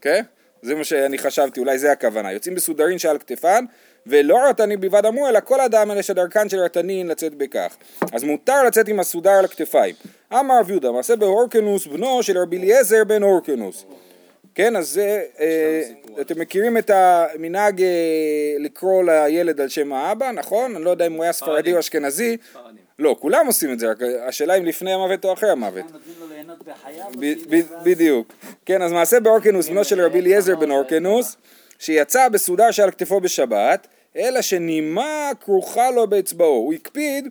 כן? 0.00 0.22
זה 0.62 0.74
מה 0.74 0.84
שאני 0.84 1.18
חשבתי, 1.18 1.60
אולי 1.60 1.78
זה 1.78 1.92
הכוונה. 1.92 2.32
יוצאים 2.32 2.54
בסודרין 2.54 2.98
שעל 2.98 3.18
כתפן, 3.18 3.64
ולא 4.06 4.38
רתנין 4.48 4.80
בלבד 4.80 5.06
אמרו, 5.06 5.28
אלא 5.28 5.40
כל 5.40 5.60
אדם 5.60 5.90
אלה 5.90 6.02
שדרכן 6.02 6.48
של 6.48 6.58
רתנין 6.58 7.08
לצאת 7.08 7.34
בכך. 7.34 7.76
אז 8.12 8.24
מותר 8.24 8.62
לצאת 8.62 8.88
עם 8.88 9.00
הסודר 9.00 9.30
על 9.30 9.44
הכתפיים. 9.44 9.94
אמר 10.32 10.60
רב 10.60 10.70
יהודה, 10.70 10.92
מעשה 10.92 11.16
בהורקנוס 11.16 11.86
בנו 11.86 12.22
של 12.22 12.38
רבי 12.38 12.58
אליעזר 12.58 13.04
בן 13.04 13.22
הורקנוס. 13.22 13.84
כן, 14.54 14.76
אז 14.76 14.88
זה, 14.88 15.22
אה, 15.40 15.82
אתם 16.20 16.40
מכירים 16.40 16.78
את 16.78 16.90
המנהג 16.90 17.82
אה, 17.82 17.88
לקרוא 18.58 19.04
לילד 19.04 19.60
על 19.60 19.68
שם 19.68 19.92
האבא, 19.92 20.30
נכון? 20.30 20.76
אני 20.76 20.84
לא 20.84 20.90
יודע 20.90 21.06
אם 21.06 21.12
הוא 21.12 21.22
היה 21.22 21.32
ספרדי 21.32 21.74
או 21.74 21.78
אשכנזי. 21.78 22.36
לא, 22.98 23.16
כולם 23.20 23.46
עושים 23.46 23.72
את 23.72 23.78
זה, 23.78 23.90
רק 23.90 23.98
השאלה 24.28 24.54
אם 24.54 24.64
לפני 24.64 24.92
המוות 24.92 25.24
או 25.24 25.32
אחרי 25.32 25.50
המוות. 25.50 25.84
בדיוק. 27.84 28.32
כן, 28.66 28.82
אז 28.82 28.92
מעשה 28.92 29.20
באורקנוס, 29.20 29.68
בנו 29.68 29.84
של 29.84 30.00
רבי 30.00 30.20
אליעזר 30.20 30.56
בן 30.56 30.70
אורקנוס, 30.70 31.36
שיצא 31.78 32.28
בסודר 32.28 32.70
שעל 32.70 32.90
כתפו 32.90 33.20
בשבת, 33.20 33.86
אלא 34.16 34.42
שנימה 34.42 35.30
כרוכה 35.40 35.90
לו 35.90 36.06
באצבעו. 36.06 36.56
הוא 36.56 36.74
הקפיד 36.74 37.28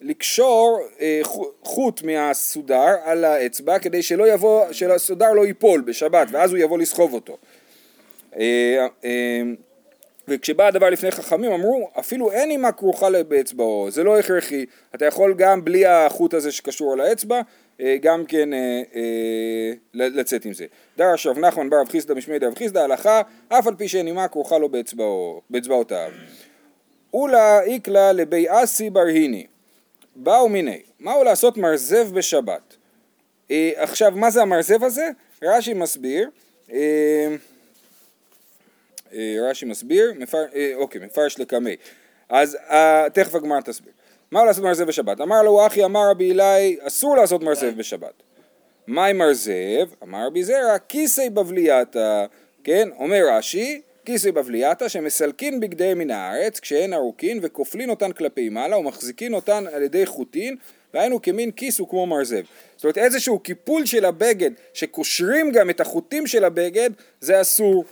לקשור 0.00 0.80
אה, 1.00 1.20
חו- 1.22 1.50
חוט 1.62 2.02
מהסודר 2.02 2.94
על 3.04 3.24
האצבע, 3.24 3.78
כדי 3.78 4.02
שלא 4.02 4.28
יבוא, 4.32 4.72
שהסודר 4.72 5.32
לא 5.32 5.46
ייפול 5.46 5.80
בשבת, 5.80 6.28
ואז 6.30 6.50
הוא 6.50 6.58
יבוא 6.58 6.78
לסחוב 6.78 7.14
אותו. 7.14 7.36
אה, 8.38 8.86
אה, 9.04 9.42
וכשבא 10.28 10.66
הדבר 10.66 10.90
לפני 10.90 11.10
חכמים 11.10 11.52
אמרו 11.52 11.90
אפילו 11.98 12.32
אין 12.32 12.48
נימה 12.48 12.72
כרוכה 12.72 13.22
באצבעו 13.28 13.86
זה 13.90 14.04
לא 14.04 14.18
הכרחי 14.18 14.66
אתה 14.94 15.06
יכול 15.06 15.34
גם 15.38 15.64
בלי 15.64 15.86
החוט 15.86 16.34
הזה 16.34 16.52
שקשור 16.52 16.92
על 16.92 17.00
האצבע 17.00 17.40
גם 18.00 18.26
כן 18.26 18.52
אה, 18.52 18.82
אה, 18.94 19.72
לצאת 19.94 20.44
עם 20.44 20.52
זה. 20.52 20.66
דרש 20.96 21.26
רב 21.26 21.38
נחמן 21.38 21.70
בר 21.70 21.80
רב 21.80 21.88
חיסדא 21.88 22.14
משמי 22.14 22.38
דרב 22.38 22.54
חיסדא 22.54 22.80
הלכה 22.80 23.22
אף 23.48 23.66
על 23.66 23.74
פי 23.74 23.88
שאין 23.88 24.04
נימה 24.04 24.28
כרוכה 24.28 24.58
לו 24.58 24.68
באצבעו, 24.68 25.42
באצבעותיו. 25.50 26.10
אולה 27.14 27.62
איקלה 27.62 28.12
לבי 28.12 28.46
אסי 28.48 28.90
ברהיני 28.90 29.46
באו 30.16 30.48
מיני 30.48 30.82
מהו 31.00 31.24
לעשות 31.24 31.56
מרזב 31.56 32.14
בשבת 32.14 32.76
אה, 33.50 33.70
עכשיו 33.76 34.12
מה 34.14 34.30
זה 34.30 34.42
המרזב 34.42 34.84
הזה? 34.84 35.10
רש"י 35.42 35.74
מסביר 35.74 36.30
אה, 36.72 37.36
אה, 39.12 39.36
רש"י 39.50 39.66
מסביר, 39.66 40.12
מפר, 40.16 40.44
אה, 40.54 40.72
אוקיי, 40.74 41.00
מפרש 41.00 41.38
לקמי. 41.38 41.76
אז 42.28 42.56
אה, 42.70 43.06
תכף 43.12 43.34
הגמרא 43.34 43.60
תסביר. 43.60 43.92
מה 44.30 44.44
לעשות 44.44 44.64
מרזב 44.64 44.84
בשבת? 44.84 45.20
אמר 45.20 45.42
לו 45.42 45.66
אחי 45.66 45.84
אמר 45.84 46.10
רבי 46.10 46.32
אלי 46.32 46.76
אסור 46.80 47.16
לעשות 47.16 47.42
מרזב 47.42 47.76
בשבת. 47.76 48.22
מהי 48.86 49.12
מרזב? 49.12 49.88
אמר 50.02 50.26
רבי 50.26 50.44
זרע 50.44 50.78
כיסי 50.88 51.30
בבלייתא, 51.30 52.26
כן? 52.64 52.88
אומר 52.98 53.22
רש"י 53.32 53.80
כיסי 54.04 54.32
בבלייתא 54.32 54.88
שמסלקין 54.88 55.60
בגדיהם 55.60 55.98
מן 55.98 56.10
הארץ 56.10 56.60
כשהן 56.60 56.92
ארוכין 56.92 57.38
וכופלין 57.42 57.90
אותן 57.90 58.12
כלפי 58.12 58.48
מעלה 58.48 58.78
ומחזיקין 58.78 59.34
אותן 59.34 59.64
על 59.72 59.82
ידי 59.82 60.06
חוטין 60.06 60.56
והיינו 60.94 61.22
כמין 61.22 61.50
כיס 61.50 61.80
וכמו 61.80 62.06
מרזב. 62.06 62.42
זאת 62.76 62.84
אומרת 62.84 62.98
איזשהו 62.98 63.38
קיפול 63.38 63.86
של 63.86 64.04
הבגד 64.04 64.50
שקושרים 64.74 65.52
גם 65.52 65.70
את 65.70 65.80
החוטים 65.80 66.26
של 66.26 66.44
הבגד 66.44 66.90
זה 67.20 67.40
אסור. 67.40 67.84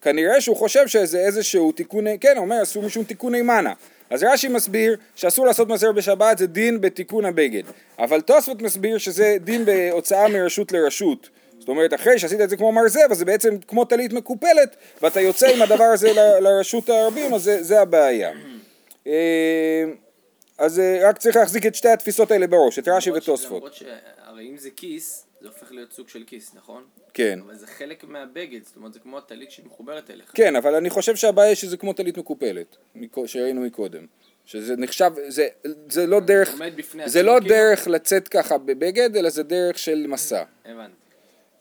כנראה 0.00 0.40
שהוא 0.40 0.56
חושב 0.56 0.88
שזה 0.88 1.18
איזשהו 1.18 1.72
תיקוני, 1.72 2.18
כן, 2.18 2.34
אומר 2.36 2.62
אסור 2.62 2.82
משום 2.82 3.04
תיקוני 3.04 3.42
מנה. 3.42 3.72
אז 4.10 4.22
רש"י 4.24 4.48
מסביר 4.48 4.96
שאסור 5.14 5.46
לעשות 5.46 5.68
מזר 5.68 5.92
בשבת 5.92 6.38
זה 6.38 6.46
דין 6.46 6.80
בתיקון 6.80 7.24
הבגד. 7.24 7.62
אבל 7.98 8.20
תוספות 8.20 8.62
מסביר 8.62 8.98
שזה 8.98 9.36
דין 9.40 9.64
בהוצאה 9.64 10.28
מרשות 10.28 10.72
לרשות. 10.72 11.28
זאת 11.58 11.68
אומרת, 11.68 11.94
אחרי 11.94 12.18
שעשית 12.18 12.40
את 12.40 12.50
זה 12.50 12.56
כמו 12.56 12.72
מרזב, 12.72 13.10
אז 13.10 13.18
זה 13.18 13.24
בעצם 13.24 13.58
כמו 13.68 13.84
טלית 13.84 14.12
מקופלת, 14.12 14.76
ואתה 15.02 15.20
יוצא 15.20 15.46
עם 15.46 15.62
הדבר 15.62 15.84
הזה 15.84 16.12
ל- 16.12 16.38
לרשות 16.40 16.88
הרבים, 16.88 17.34
אז 17.34 17.42
זה, 17.42 17.62
זה 17.62 17.80
הבעיה. 17.80 18.30
אה, 19.06 19.84
אז 20.58 20.78
אה, 20.80 21.08
רק 21.08 21.18
צריך 21.18 21.36
להחזיק 21.36 21.66
את 21.66 21.74
שתי 21.74 21.88
התפיסות 21.88 22.30
האלה 22.30 22.46
בראש, 22.46 22.78
את 22.78 22.88
רש"י 22.88 23.10
ותוספות. 23.10 23.56
למרות 23.56 23.74
שהרי 23.74 24.48
אם 24.50 24.56
זה 24.56 24.68
כיס, 24.76 25.26
זה 25.40 25.48
הופך 25.48 25.72
להיות 25.72 25.92
סוג 25.92 26.08
של 26.08 26.24
כיס, 26.26 26.54
נכון? 26.54 26.84
כן. 27.14 27.38
אבל 27.46 27.54
זה 27.54 27.66
חלק 27.66 28.04
מהבגד, 28.04 28.60
זאת 28.64 28.76
אומרת 28.76 28.92
זה 28.92 29.00
כמו 29.00 29.18
הטלית 29.18 29.50
שמחוברת 29.50 30.10
אליך. 30.10 30.30
כן, 30.34 30.56
אבל 30.56 30.74
אני 30.74 30.90
חושב 30.90 31.16
שהבעיה 31.16 31.54
שזה 31.56 31.76
כמו 31.76 31.92
טלית 31.92 32.18
מקופלת, 32.18 32.76
מקו- 32.94 33.28
שראינו 33.28 33.60
מקודם. 33.60 34.06
שזה 34.44 34.76
נחשב, 34.76 35.10
זה, 35.28 35.48
זה 35.88 36.06
לא 36.06 36.20
דרך, 36.20 36.54
זה 37.06 37.22
לא 37.22 37.32
כאילו. 37.40 37.48
דרך 37.54 37.88
לצאת 37.88 38.28
ככה 38.28 38.58
בבגד, 38.58 39.16
אלא 39.16 39.30
זה 39.30 39.42
דרך 39.42 39.78
של 39.78 40.06
מסע. 40.08 40.44
הבנתי. 40.64 40.99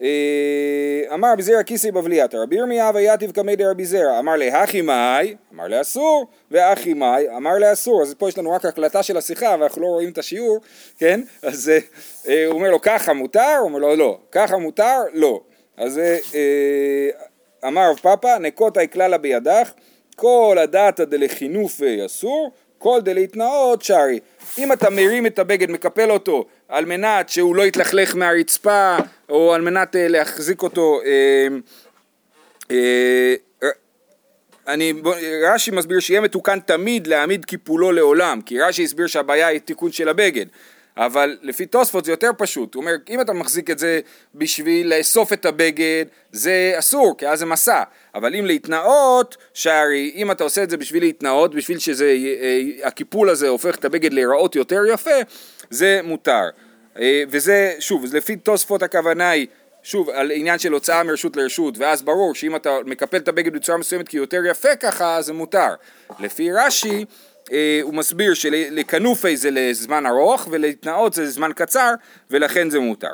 אה, 0.01 1.13
אמר 1.13 1.31
רבי 1.33 1.43
זרע 1.43 1.63
כיסי 1.63 1.91
בבלייתא, 1.91 2.37
רבי 2.37 2.55
ירמיה 2.55 2.91
ויתיב 2.93 3.31
קמי 3.31 3.55
דרבי 3.55 3.85
זרע, 3.85 4.19
אמר 4.19 4.35
להכי 4.35 4.81
מאי, 4.81 5.35
אמר 5.53 5.67
לאסור, 5.67 6.27
והכי 6.51 6.93
מאי, 6.93 7.29
אמר 7.37 7.57
לאסור, 7.59 8.01
אז 8.01 8.13
פה 8.13 8.29
יש 8.29 8.37
לנו 8.37 8.51
רק 8.51 8.65
הקלטה 8.65 9.03
של 9.03 9.17
השיחה, 9.17 9.55
ואנחנו 9.59 9.81
לא 9.81 9.87
רואים 9.87 10.09
את 10.09 10.17
השיעור, 10.17 10.59
כן? 10.97 11.21
אז 11.41 11.69
אה, 11.69 11.79
אה, 12.27 12.45
הוא 12.45 12.55
אומר 12.55 12.71
לו 12.71 12.81
ככה 12.81 13.13
מותר, 13.13 13.55
הוא 13.59 13.67
אומר 13.67 13.79
לו 13.79 13.95
לא, 13.95 14.19
ככה 14.31 14.57
מותר, 14.57 14.97
לא. 15.13 15.41
אז 15.77 16.01
אמר 17.67 17.89
רב 17.91 17.99
פאפא, 17.99 18.37
נקוטה 18.37 18.87
כללה 18.87 19.17
בידך, 19.17 19.71
כל 20.15 20.57
הדתא 20.61 21.03
דלחינופי 21.03 22.05
אסור, 22.05 22.51
כל 22.79 22.99
דלהתנאות 23.03 23.81
שרי. 23.81 24.19
אם 24.57 24.73
אתה 24.73 24.89
מרים 24.89 25.25
את 25.25 25.39
הבגד, 25.39 25.71
מקפל 25.71 26.11
אותו, 26.11 26.45
על 26.67 26.85
מנת 26.85 27.29
שהוא 27.29 27.55
לא 27.55 27.63
יתלכלך 27.63 28.15
מהרצפה, 28.15 28.97
או 29.29 29.53
על 29.53 29.61
מנת 29.61 29.95
אה, 29.95 30.07
להחזיק 30.07 30.61
אותו, 30.61 31.01
אה, 31.05 31.47
אה, 32.71 33.35
אני, 34.67 34.93
רש"י 35.43 35.71
מסביר 35.71 35.99
שיהיה 35.99 36.21
מתוקן 36.21 36.59
תמיד 36.59 37.07
להעמיד 37.07 37.45
קיפולו 37.45 37.91
לעולם, 37.91 38.41
כי 38.41 38.59
רש"י 38.59 38.83
הסביר 38.83 39.07
שהבעיה 39.07 39.47
היא 39.47 39.59
תיקון 39.59 39.91
של 39.91 40.09
הבגד. 40.09 40.45
אבל 40.97 41.37
לפי 41.41 41.65
תוספות 41.65 42.05
זה 42.05 42.11
יותר 42.11 42.29
פשוט, 42.37 42.75
הוא 42.75 42.81
אומר 42.81 42.95
אם 43.09 43.21
אתה 43.21 43.33
מחזיק 43.33 43.69
את 43.69 43.79
זה 43.79 43.99
בשביל 44.35 44.97
לאסוף 44.97 45.33
את 45.33 45.45
הבגד 45.45 46.05
זה 46.31 46.73
אסור 46.79 47.15
כי 47.17 47.27
אז 47.27 47.39
זה 47.39 47.45
מסע. 47.45 47.83
אבל 48.15 48.35
אם 48.35 48.45
להתנאות 48.45 49.37
שהרי 49.53 50.11
אם 50.15 50.31
אתה 50.31 50.43
עושה 50.43 50.63
את 50.63 50.69
זה 50.69 50.77
בשביל 50.77 51.03
להתנאות 51.03 51.55
בשביל 51.55 51.79
שזה 51.79 52.15
אה, 52.41 52.87
הקיפול 52.87 53.29
הזה 53.29 53.47
הופך 53.47 53.75
את 53.75 53.85
הבגד 53.85 54.13
להיראות 54.13 54.55
יותר 54.55 54.81
יפה 54.93 55.19
זה 55.69 55.99
מותר. 56.03 56.49
אה, 56.99 57.23
וזה 57.29 57.75
שוב 57.79 58.05
לפי 58.15 58.35
תוספות 58.35 58.83
הכוונה 58.83 59.29
היא 59.29 59.47
שוב 59.83 60.09
על 60.09 60.31
עניין 60.31 60.59
של 60.59 60.71
הוצאה 60.71 61.03
מרשות 61.03 61.37
לרשות 61.37 61.77
ואז 61.77 62.01
ברור 62.01 62.35
שאם 62.35 62.55
אתה 62.55 62.77
מקפל 62.85 63.17
את 63.17 63.27
הבגד 63.27 63.53
בצורה 63.53 63.77
מסוימת 63.77 64.07
כי 64.07 64.17
הוא 64.17 64.23
יותר 64.23 64.41
יפה 64.49 64.75
ככה 64.75 65.21
זה 65.21 65.33
מותר. 65.33 65.73
לפי 66.19 66.51
רש"י 66.51 66.97
אה, 66.97 67.03
הוא 67.81 67.93
מסביר 67.93 68.33
שלכנופי 68.33 69.37
זה 69.37 69.51
לזמן 69.51 70.05
ארוך 70.05 70.47
ולהתנאות 70.51 71.13
זה 71.13 71.23
לזמן 71.23 71.51
קצר 71.55 71.93
ולכן 72.31 72.69
זה 72.69 72.79
מותר. 72.79 73.13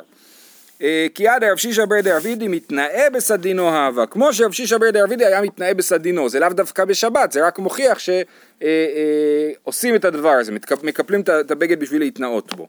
אה, 0.82 1.06
כי 1.14 1.28
עד 1.28 1.44
רב 1.44 1.56
שישא 1.56 1.84
בר 1.84 2.00
דרבידי 2.00 2.48
מתנאה 2.48 3.10
בסדינו 3.12 3.68
הווה 3.68 4.06
כמו 4.06 4.32
שרב 4.32 4.52
שישא 4.52 4.78
בר 4.78 4.90
דרבידי 4.90 5.24
היה 5.24 5.42
מתנאה 5.42 5.74
בסדינו 5.74 6.28
זה 6.28 6.40
לאו 6.40 6.48
דווקא 6.48 6.84
בשבת 6.84 7.32
זה 7.32 7.46
רק 7.46 7.58
מוכיח 7.58 7.98
שעושים 7.98 9.94
את 9.94 10.04
הדבר 10.04 10.30
הזה 10.30 10.52
מקפלים 10.82 11.20
את 11.20 11.50
הבגד 11.50 11.80
בשביל 11.80 12.02
להתנאות 12.02 12.56
בו. 12.56 12.68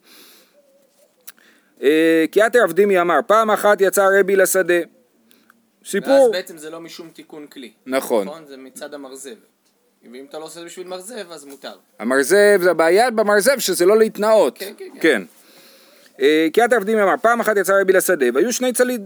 אה, 1.81 2.25
כי 2.31 2.41
עתר 2.41 2.59
עבדימי 2.63 3.01
אמר 3.01 3.19
פעם 3.27 3.51
אחת 3.51 3.81
יצא 3.81 4.09
רבי 4.19 4.35
לשדה 4.35 4.73
ואז 5.87 5.91
סיפור 5.91 6.29
בעצם 6.31 6.57
זה 6.57 6.69
לא 6.69 6.79
משום 6.79 7.09
תיקון 7.09 7.47
כלי. 7.47 7.71
נכון 7.85 8.27
נכון? 8.27 8.45
זה 8.45 8.57
מצד 8.57 8.93
המרזב. 8.93 9.35
ואם 10.13 10.25
אתה 10.29 10.39
לא 10.39 10.43
עושה 10.43 10.59
את 10.59 10.63
זה 10.63 10.69
בשביל 10.69 10.87
מרזב, 10.87 11.31
אז 11.31 11.45
מותר. 11.45 11.75
המרזב, 11.99 12.59
זה 12.63 12.71
הבעיה 12.71 13.11
במרזב 13.11 13.59
שזה 13.59 13.85
לא 13.85 13.97
להתנאות. 13.97 14.57
כן, 14.57 14.73
כן, 14.77 14.85
כן. 14.93 14.99
כן. 15.01 15.21
אה, 16.21 16.47
כי 16.53 16.61
עתר 16.61 16.75
עבדים 16.75 16.97
אמר, 16.97 17.13
פעם 17.21 17.39
אחת 17.39 17.57
יצא 17.57 17.73
רבי 17.81 17.93
לשדה, 17.93 18.25
והיו 18.33 18.53
שני 18.53 18.73
צלי- 18.73 18.97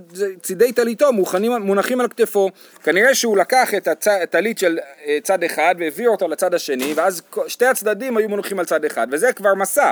צידי 0.42 0.74
טליתו 0.74 1.14
מונחים 1.62 2.02
על 2.02 2.08
כתפו. 2.08 2.50
כנראה 2.84 3.16
שהוא 3.16 3.38
לקח 3.38 3.74
את 3.74 3.88
הטלית 4.08 4.58
של 4.58 4.80
אה, 5.06 5.18
צד 5.24 5.44
אחד 5.44 5.76
והעביר 5.80 6.10
אותו 6.10 6.28
לצד 6.28 6.54
השני, 6.54 6.94
ואז 6.96 7.22
שתי 7.48 7.66
הצדדים 7.66 8.18
היו 8.18 8.30
מונחים 8.30 8.60
על 8.60 8.66
צד 8.66 8.86
אחד, 8.86 9.08
וזה 9.12 9.34
כבר 9.34 9.56
מסע. 9.56 9.92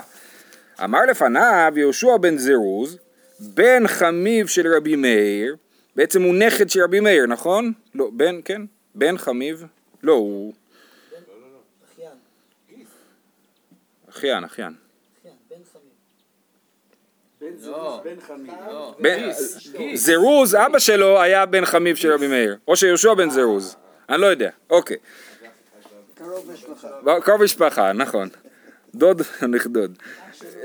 אמר 0.83 0.99
לפניו 1.05 1.73
יהושע 1.75 2.17
בן 2.17 2.37
זירוז, 2.37 2.97
בן 3.39 3.87
חמיב 3.87 4.47
של 4.47 4.73
רבי 4.75 4.95
מאיר, 4.95 5.55
בעצם 5.95 6.21
הוא 6.23 6.35
נכד 6.35 6.69
של 6.69 6.83
רבי 6.83 6.99
מאיר, 6.99 7.25
נכון? 7.25 7.73
לא, 7.95 8.09
בן, 8.13 8.39
כן? 8.45 8.61
בן 8.95 9.17
חמיב? 9.17 9.63
לא, 10.03 10.13
הוא 10.13 10.53
אחיין, 11.93 12.11
אחיין, 14.09 14.43
אחיין. 14.43 14.73
אחיין, 15.21 15.35
בן 15.49 15.55
חמיב. 18.21 18.53
בן 18.99 19.23
לא. 19.23 19.29
זירוז. 19.29 19.73
לא, 19.73 19.77
גיס. 19.77 20.05
זירוז, 20.05 20.55
אבא 20.55 20.79
שלו 20.79 21.21
היה 21.21 21.45
בן 21.45 21.65
חמיב 21.65 21.95
של 21.95 22.11
רבי 22.11 22.27
מאיר, 22.27 22.57
או 22.67 22.75
שיהושע 22.75 23.13
בן 23.13 23.29
זירוז, 23.29 23.75
אני 24.09 24.21
לא 24.21 24.25
יודע, 24.25 24.49
אוקיי. 24.69 24.97
קרוב 27.23 27.43
משפחה. 27.43 27.93
נכון. 27.93 28.29
דוד 28.95 29.21
נכדוד. 29.49 29.97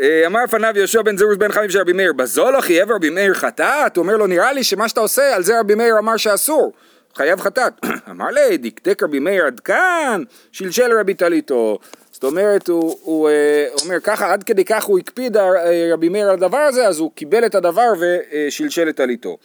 אה, 0.01 0.23
אמר 0.27 0.45
לפניו 0.45 0.73
יהושע 0.77 1.03
בן 1.03 1.17
זירוז 1.17 1.37
בן 1.37 1.53
חמיב 1.53 1.71
של 1.71 1.79
רבי 1.79 1.93
מאיר, 1.93 2.13
בזול 2.13 2.59
אחי 2.59 2.81
עבר 2.81 2.95
רבי 2.95 3.11
מאיר 3.11 3.35
חטאת? 3.35 3.97
הוא 3.97 4.03
אומר 4.03 4.17
לו, 4.17 4.27
נראה 4.27 4.53
לי 4.53 4.65
שמה 4.65 4.89
שאתה 4.89 5.01
עושה, 5.01 5.35
על 5.35 5.43
זה 5.43 5.61
רבי 5.61 5.75
מאיר 5.75 5.99
אמר 5.99 6.17
שאסור. 6.17 6.73
חייב 7.15 7.41
חטאת. 7.41 7.73
אמר 8.11 8.29
לי, 8.29 8.57
דקדק 8.57 9.03
רבי 9.03 9.19
מאיר 9.19 9.47
עד 9.47 9.61
כאן, 9.61 10.23
שלשל 10.53 10.99
רבי 11.01 11.15
טליתו. 11.15 11.79
זאת 12.25 12.31
אומרת, 12.31 12.69
הוא, 12.69 12.99
הוא 13.03 13.29
אה, 13.29 13.67
אומר 13.83 14.01
ככה, 14.01 14.33
עד 14.33 14.45
כדי 14.45 14.65
כך 14.65 14.85
הוא 14.85 14.99
הקפיד 14.99 15.37
אה, 15.37 15.91
רבי 15.93 16.09
מאיר 16.09 16.29
על 16.29 16.35
הדבר 16.35 16.59
הזה, 16.59 16.87
אז 16.87 16.99
הוא 16.99 17.11
קיבל 17.15 17.47
את 17.47 17.55
הדבר 17.55 17.93
ושלשל 18.01 18.89
את 18.89 18.97
טליתו. 18.97 19.39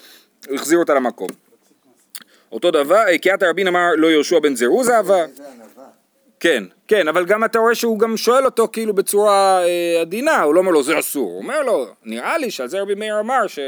הוא 0.47 0.55
החזיר 0.55 0.79
אותה 0.79 0.93
למקום. 0.93 1.27
אותו 2.51 2.71
דבר, 2.71 3.03
אה, 3.07 3.17
קיאת 3.17 3.43
הרבין 3.43 3.67
אמר 3.67 3.87
לא 3.97 4.07
יהושע 4.07 4.39
בן 4.39 4.55
זירוז 4.55 4.89
אהבה, 4.89 5.25
זה 5.35 5.43
ענווה. 5.53 5.83
כן, 6.39 6.63
כן, 6.87 7.07
אבל 7.07 7.25
גם 7.25 7.43
אתה 7.43 7.59
רואה 7.59 7.75
שהוא 7.75 7.99
גם 7.99 8.17
שואל 8.17 8.45
אותו 8.45 8.67
כאילו 8.71 8.93
בצורה 8.93 9.63
אה, 9.63 10.01
עדינה, 10.01 10.41
הוא 10.41 10.55
לא 10.55 10.59
אומר 10.59 10.71
לו 10.71 10.83
זה 10.83 10.99
אסור, 10.99 11.31
הוא 11.31 11.41
אומר 11.41 11.61
לו, 11.61 11.87
נראה 12.03 12.37
לי 12.37 12.51
שעל 12.51 12.67
זה 12.67 12.81
רבי 12.81 12.95
מאיר 12.95 13.19
אמר 13.19 13.47
ש... 13.47 13.59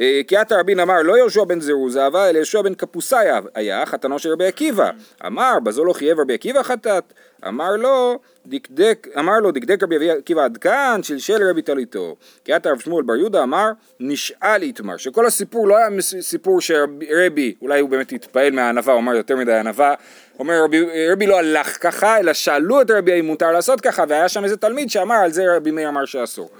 אה, 0.00 0.20
כי 0.26 0.36
עתה 0.36 0.56
רבין 0.56 0.80
אמר 0.80 1.02
לא 1.02 1.18
יהושע 1.18 1.44
בן 1.44 1.60
זרוזהבה 1.60 2.28
אלא 2.28 2.36
יהושע 2.36 2.62
בן 2.62 2.74
קפוסאי 2.74 3.26
היה 3.54 3.86
חתנו 3.86 4.18
של 4.18 4.32
רבי 4.32 4.46
עקיבא. 4.46 4.90
אמר 5.26 5.58
בזו 5.62 5.84
לא 5.84 5.92
חייב 5.92 6.20
רבי 6.20 6.34
עקיבא 6.34 6.62
חטאת. 6.62 7.04
אמר 7.48 7.76
לו 7.76 8.18
דקדק 8.46 9.08
אמר 9.18 9.40
לו 9.40 9.50
דקדק 9.50 9.82
רבי 9.82 10.10
עקיבא 10.10 10.44
עד 10.44 10.56
כאן 10.56 11.00
שלשל 11.02 11.48
רבי 11.50 11.62
טליתו. 11.62 12.16
כי 12.44 12.52
עתה 12.52 12.70
רב 12.70 12.78
שמואל 12.78 13.04
בר 13.04 13.16
יהודה 13.16 13.42
אמר 13.42 13.70
נשאל 14.00 14.62
איתמר 14.62 14.96
שכל 14.96 15.26
הסיפור 15.26 15.68
לא 15.68 15.76
היה 15.76 15.88
סיפור 16.20 16.60
שרבי 16.60 17.54
אולי 17.62 17.80
הוא 17.80 17.90
באמת 17.90 18.12
התפעל 18.12 18.50
מהענווה 18.50 18.92
הוא 18.92 19.00
אמר 19.00 19.14
יותר 19.14 19.36
מדי 19.36 19.54
ענווה. 19.54 19.94
אומר 20.38 20.64
רבי, 20.64 21.10
רבי 21.12 21.26
לא 21.26 21.38
הלך 21.38 21.82
ככה 21.82 22.18
אלא 22.18 22.32
שאלו 22.32 22.80
את 22.80 22.90
רבי 22.90 23.12
האם 23.12 23.26
מותר 23.26 23.52
לעשות 23.52 23.80
ככה? 23.80 24.04
והיה 24.08 24.28
שם 24.28 24.44
איזה 24.44 24.56
תלמיד 24.56 24.90
שאמר 24.90 25.16
על 25.16 25.32
זה 25.32 25.56
רבי 25.56 25.70
מאיר 25.70 25.88
אמר 25.88 26.04
שאסור 26.04 26.50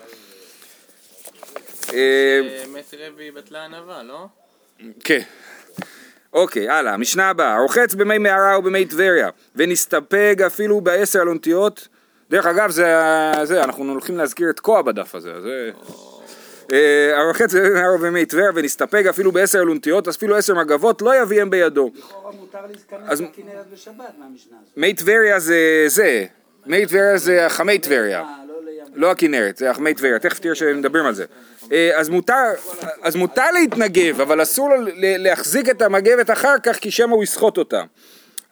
אה, 1.94 2.40
באמת 2.64 2.94
רבי 2.98 3.30
בטלה 3.30 3.64
ענווה, 3.64 4.02
לא? 4.02 4.26
כן. 5.04 5.20
אוקיי, 6.32 6.68
הלאה, 6.68 6.94
המשנה 6.94 7.30
הבאה, 7.30 7.58
רוחץ 7.58 7.94
במי 7.94 8.18
מערה 8.18 8.58
ובמי 8.58 8.86
טבריה, 8.86 9.28
ונסתפק 9.56 10.38
אפילו 10.46 10.80
בעשר 10.80 11.22
אלונטיות. 11.22 11.88
דרך 12.30 12.46
אגב, 12.46 12.70
זה, 12.70 12.94
זה, 13.44 13.64
אנחנו 13.64 13.92
הולכים 13.92 14.16
להזכיר 14.16 14.50
את 14.50 14.60
כה 14.60 14.82
בדף 14.82 15.14
הזה, 15.14 15.40
זה... 15.40 15.70
אה, 16.72 17.20
הרוחץ 17.20 17.54
במי 17.54 17.68
מערה 17.68 17.94
ובמי 17.94 18.26
טבריה, 18.26 18.50
ונסתפק 18.54 19.04
אפילו 19.10 19.32
בעשר 19.32 19.58
אלונטיות, 19.58 20.08
אז 20.08 20.16
אפילו 20.16 20.36
עשר 20.36 20.54
מגבות, 20.54 21.02
לא 21.02 21.22
יביאם 21.22 21.50
בידו. 21.50 21.90
לכאורה 21.98 22.32
מותר 22.32 22.58
להיכנס 22.66 23.20
לכנרת 23.20 23.66
בשבת 23.72 24.04
מהמשנה 24.18 24.56
הזאת. 24.62 24.76
מי 24.76 24.94
טבריה 24.94 25.40
זה 25.40 25.84
זה, 25.86 26.24
מי 26.66 26.86
טבריה 26.86 27.18
זה 27.18 27.46
חמי 27.48 27.78
טבריה. 27.78 28.24
לא 28.96 29.10
הכנרת, 29.10 29.56
זה 29.56 29.70
החמי 29.70 29.94
טבריה, 29.94 30.18
תכף 30.18 30.38
תראה 30.38 30.54
שמדברים 30.54 31.06
על 31.06 31.14
זה. 31.14 31.24
אה, 31.72 31.90
אז 33.02 33.16
מותר, 33.16 33.50
להתנגב, 33.54 34.20
אבל 34.20 34.42
אסור 34.42 34.68
להחזיק 34.96 35.68
את 35.68 35.82
המגבת 35.82 36.30
אחר 36.30 36.54
כך, 36.62 36.76
כי 36.76 36.90
שמא 36.90 37.14
הוא 37.14 37.24
יסחוט 37.24 37.58
אותה. 37.58 37.82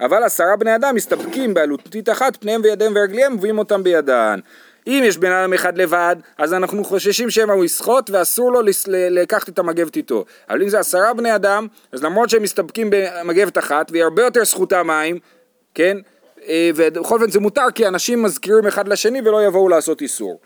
אבל 0.00 0.22
עשרה 0.22 0.56
בני 0.56 0.74
אדם 0.74 0.94
מסתפקים 0.94 1.54
בעלותית 1.54 2.08
אחת, 2.08 2.36
פניהם 2.36 2.60
וידיהם 2.64 2.92
ורגליהם, 2.96 3.34
מביאים 3.34 3.58
אותם 3.58 3.82
בידן. 3.82 4.40
אם 4.86 5.02
יש 5.04 5.18
בן 5.18 5.32
אדם 5.32 5.52
אחד 5.52 5.78
לבד, 5.78 6.16
אז 6.38 6.54
אנחנו 6.54 6.84
חוששים 6.84 7.30
שמא 7.30 7.52
הוא 7.52 7.64
יסחוט, 7.64 8.10
ואסור 8.10 8.52
לו 8.52 8.60
לקחת 8.88 9.48
את 9.48 9.58
המגבת 9.58 9.96
איתו. 9.96 10.24
אבל 10.50 10.62
אם 10.62 10.68
זה 10.68 10.78
עשרה 10.78 11.14
בני 11.14 11.34
אדם, 11.34 11.66
אז 11.92 12.04
למרות 12.04 12.30
שהם 12.30 12.42
מסתפקים 12.42 12.88
במגבת 12.90 13.58
אחת, 13.58 13.90
והיא 13.90 14.02
הרבה 14.02 14.22
יותר 14.22 14.44
סחוטה 14.44 14.82
מים, 14.82 15.18
כן? 15.74 15.96
אה, 16.48 16.70
ובכל 16.74 17.14
אופן 17.14 17.30
זה 17.30 17.40
מותר, 17.40 17.66
כי 17.74 17.86
אנשים 17.86 18.22
מזכירים 18.22 18.66
אחד 18.66 18.88
לשני 18.88 19.20
ולא 19.20 19.46
יבואו 19.46 19.68
לעשות 19.68 20.02
איסור. 20.02 20.40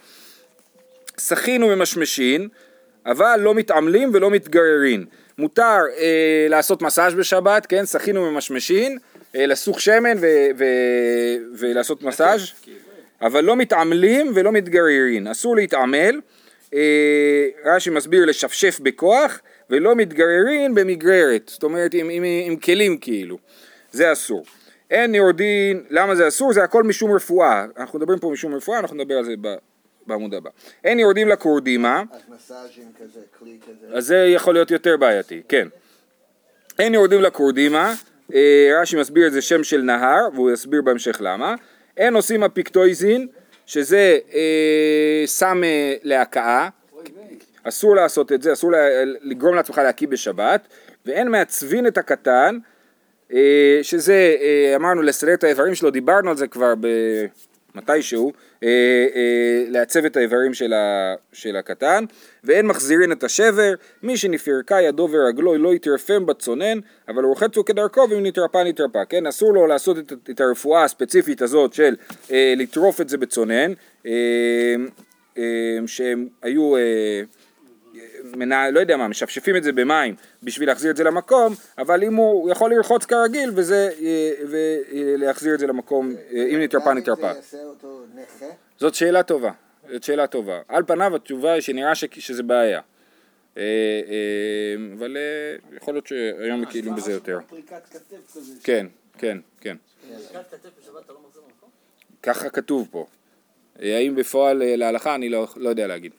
סכין 1.18 1.62
וממשמשין, 1.62 2.48
אבל 3.06 3.40
לא 3.40 3.54
מתעמלים 3.54 4.10
ולא 4.14 4.30
מתגררין. 4.30 5.04
מותר 5.38 5.78
אה, 5.96 6.46
לעשות 6.48 6.82
מסאז' 6.82 7.14
בשבת, 7.14 7.66
כן, 7.66 7.86
סכין 7.86 8.16
וממשמשין, 8.16 8.98
אה, 9.36 9.46
לסוך 9.46 9.80
שמן 9.80 10.16
ו- 10.20 10.48
ו- 10.58 11.58
ולעשות 11.58 12.02
מסאז', 12.02 12.40
אבל 13.22 13.44
לא 13.44 13.56
מתעמלים 13.56 14.32
ולא 14.34 14.52
מתגררין. 14.52 15.26
אסור 15.26 15.56
להתעמל, 15.56 16.20
אה, 16.74 17.46
רש"י 17.64 17.90
מסביר 17.90 18.24
לשפשף 18.24 18.80
בכוח, 18.80 19.40
ולא 19.70 19.94
מתגררין 19.94 20.74
במגררת, 20.74 21.50
זאת 21.52 21.62
אומרת 21.62 21.94
עם, 21.94 22.08
עם, 22.08 22.24
עם 22.46 22.56
כלים 22.56 22.98
כאילו, 22.98 23.38
זה 23.92 24.12
אסור. 24.12 24.44
אין 24.90 25.14
יורדין, 25.14 25.84
למה 25.90 26.14
זה 26.14 26.28
אסור? 26.28 26.52
זה 26.52 26.64
הכל 26.64 26.82
משום 26.82 27.12
רפואה, 27.12 27.66
אנחנו 27.76 27.98
מדברים 27.98 28.18
פה 28.18 28.30
משום 28.30 28.54
רפואה, 28.54 28.78
אנחנו 28.78 28.96
נדבר 28.96 29.14
על 29.14 29.24
זה 29.24 29.34
בעמוד 30.06 30.34
הבא. 30.34 30.50
אין 30.84 30.98
יורדים 30.98 31.28
לכורדימה, 31.28 32.02
אז 32.12 32.20
מסאז'ים 32.28 32.92
כזה, 33.00 33.20
כלי 33.38 33.58
כזה. 33.62 33.96
אז 33.96 34.06
זה 34.06 34.16
יכול 34.16 34.54
להיות 34.54 34.70
יותר 34.70 34.96
בעייתי, 34.96 35.42
כן. 35.48 35.68
אין 36.78 36.94
יורדים 36.94 37.22
לכורדימה, 37.22 37.94
אה, 38.34 38.70
רש"י 38.80 38.96
מסביר 38.96 39.26
את 39.26 39.32
זה 39.32 39.42
שם 39.42 39.64
של 39.64 39.80
נהר, 39.80 40.28
והוא 40.34 40.50
יסביר 40.50 40.82
בהמשך 40.82 41.16
למה. 41.20 41.54
אין 41.96 42.14
עושים 42.14 42.44
אפיקטויזין, 42.44 43.28
שזה 43.66 44.18
אה, 44.34 45.22
סם 45.26 45.64
אה, 45.64 45.94
להכאה, 46.02 46.68
אסור 47.62 47.96
לעשות 47.96 48.32
את 48.32 48.42
זה, 48.42 48.52
אסור 48.52 48.70
לגרום 49.22 49.54
לעצמך 49.54 49.78
להקיא 49.78 50.08
בשבת, 50.08 50.68
ואין 51.06 51.28
מעצבין 51.28 51.86
את 51.86 51.98
הקטן, 51.98 52.58
שזה, 53.82 54.36
אה, 54.40 54.76
אמרנו 54.76 55.02
לסדר 55.02 55.34
את 55.34 55.44
האיברים 55.44 55.74
שלו, 55.74 55.90
דיברנו 55.90 56.30
על 56.30 56.36
זה 56.36 56.46
כבר 56.46 56.74
מתישהו, 57.74 58.32
אה, 58.62 58.68
אה, 59.14 59.64
לעצב 59.68 60.04
את 60.04 60.16
האיברים 60.16 60.54
של, 61.32 61.56
הקטן, 61.56 62.04
ואין 62.44 62.66
מחזירין 62.66 63.12
את 63.12 63.24
השבר, 63.24 63.74
מי 64.02 64.16
שנפרקה 64.16 64.80
ידו 64.80 65.08
ורגלו 65.12 65.58
לא 65.58 65.74
יתרפם 65.74 66.26
בצונן, 66.26 66.78
אבל 67.08 67.24
רוחצו 67.24 67.64
כדרכו 67.64 68.06
ואם 68.10 68.26
נתרפא 68.26 68.58
נתרפא, 68.58 69.02
כן, 69.08 69.26
אסור 69.26 69.54
לו 69.54 69.66
לעשות 69.66 69.98
את, 70.30 70.40
הרפואה 70.40 70.84
הספציפית 70.84 71.42
הזאת 71.42 71.72
של 71.72 71.96
אה, 72.30 72.54
לטרוף 72.56 73.00
את 73.00 73.08
זה 73.08 73.18
בצונן, 73.18 73.72
אה, 74.06 74.12
אה, 75.38 75.78
שהם 75.86 76.28
היו... 76.42 76.72
מנע, 78.24 78.70
לא 78.70 78.80
יודע 78.80 78.96
מה, 78.96 79.08
משפשפים 79.08 79.56
את 79.56 79.62
זה 79.62 79.72
במים 79.72 80.14
בשביל 80.42 80.68
להחזיר 80.68 80.90
את 80.90 80.96
זה 80.96 81.04
למקום, 81.04 81.54
אבל 81.78 82.04
אם 82.04 82.14
הוא 82.14 82.38
הוא 82.48 82.50
יכול 82.50 82.74
לרחוץ 82.74 83.04
כרגיל 83.04 83.50
וזה, 83.54 83.90
אה, 84.00 84.32
ולהחזיר 84.48 85.54
את 85.54 85.58
זה 85.58 85.66
למקום, 85.66 86.14
אה, 86.32 86.46
אם 86.54 86.60
נתרפא 86.60 86.90
נתרפא. 86.90 87.32
זאת 88.78 88.94
שאלה 88.94 89.22
טובה, 89.22 89.50
זאת 89.90 90.02
שאלה 90.02 90.26
טובה. 90.26 90.60
על 90.68 90.82
פניו 90.86 91.16
התשובה 91.16 91.52
היא 91.52 91.60
שנראה 91.60 91.94
ש, 91.94 92.04
שזה 92.18 92.42
בעיה. 92.42 92.80
אה, 93.56 93.62
אבל 94.98 95.16
יכול 95.76 95.94
להיות 95.94 96.06
שהיום 96.06 96.60
מכירים 96.60 96.94
בזה 96.94 97.12
יותר. 97.12 97.38
כן, 98.62 98.86
כן, 99.18 99.38
כן. 99.60 99.76
לא? 100.34 100.40
ככה 102.22 102.50
כתוב 102.50 102.88
פה. 102.90 103.06
האם 103.78 104.14
בפועל 104.14 104.76
להלכה 104.76 105.14
אני 105.14 105.28
לא, 105.28 105.48
לא 105.56 105.68
יודע 105.68 105.86
להגיד. 105.86 106.12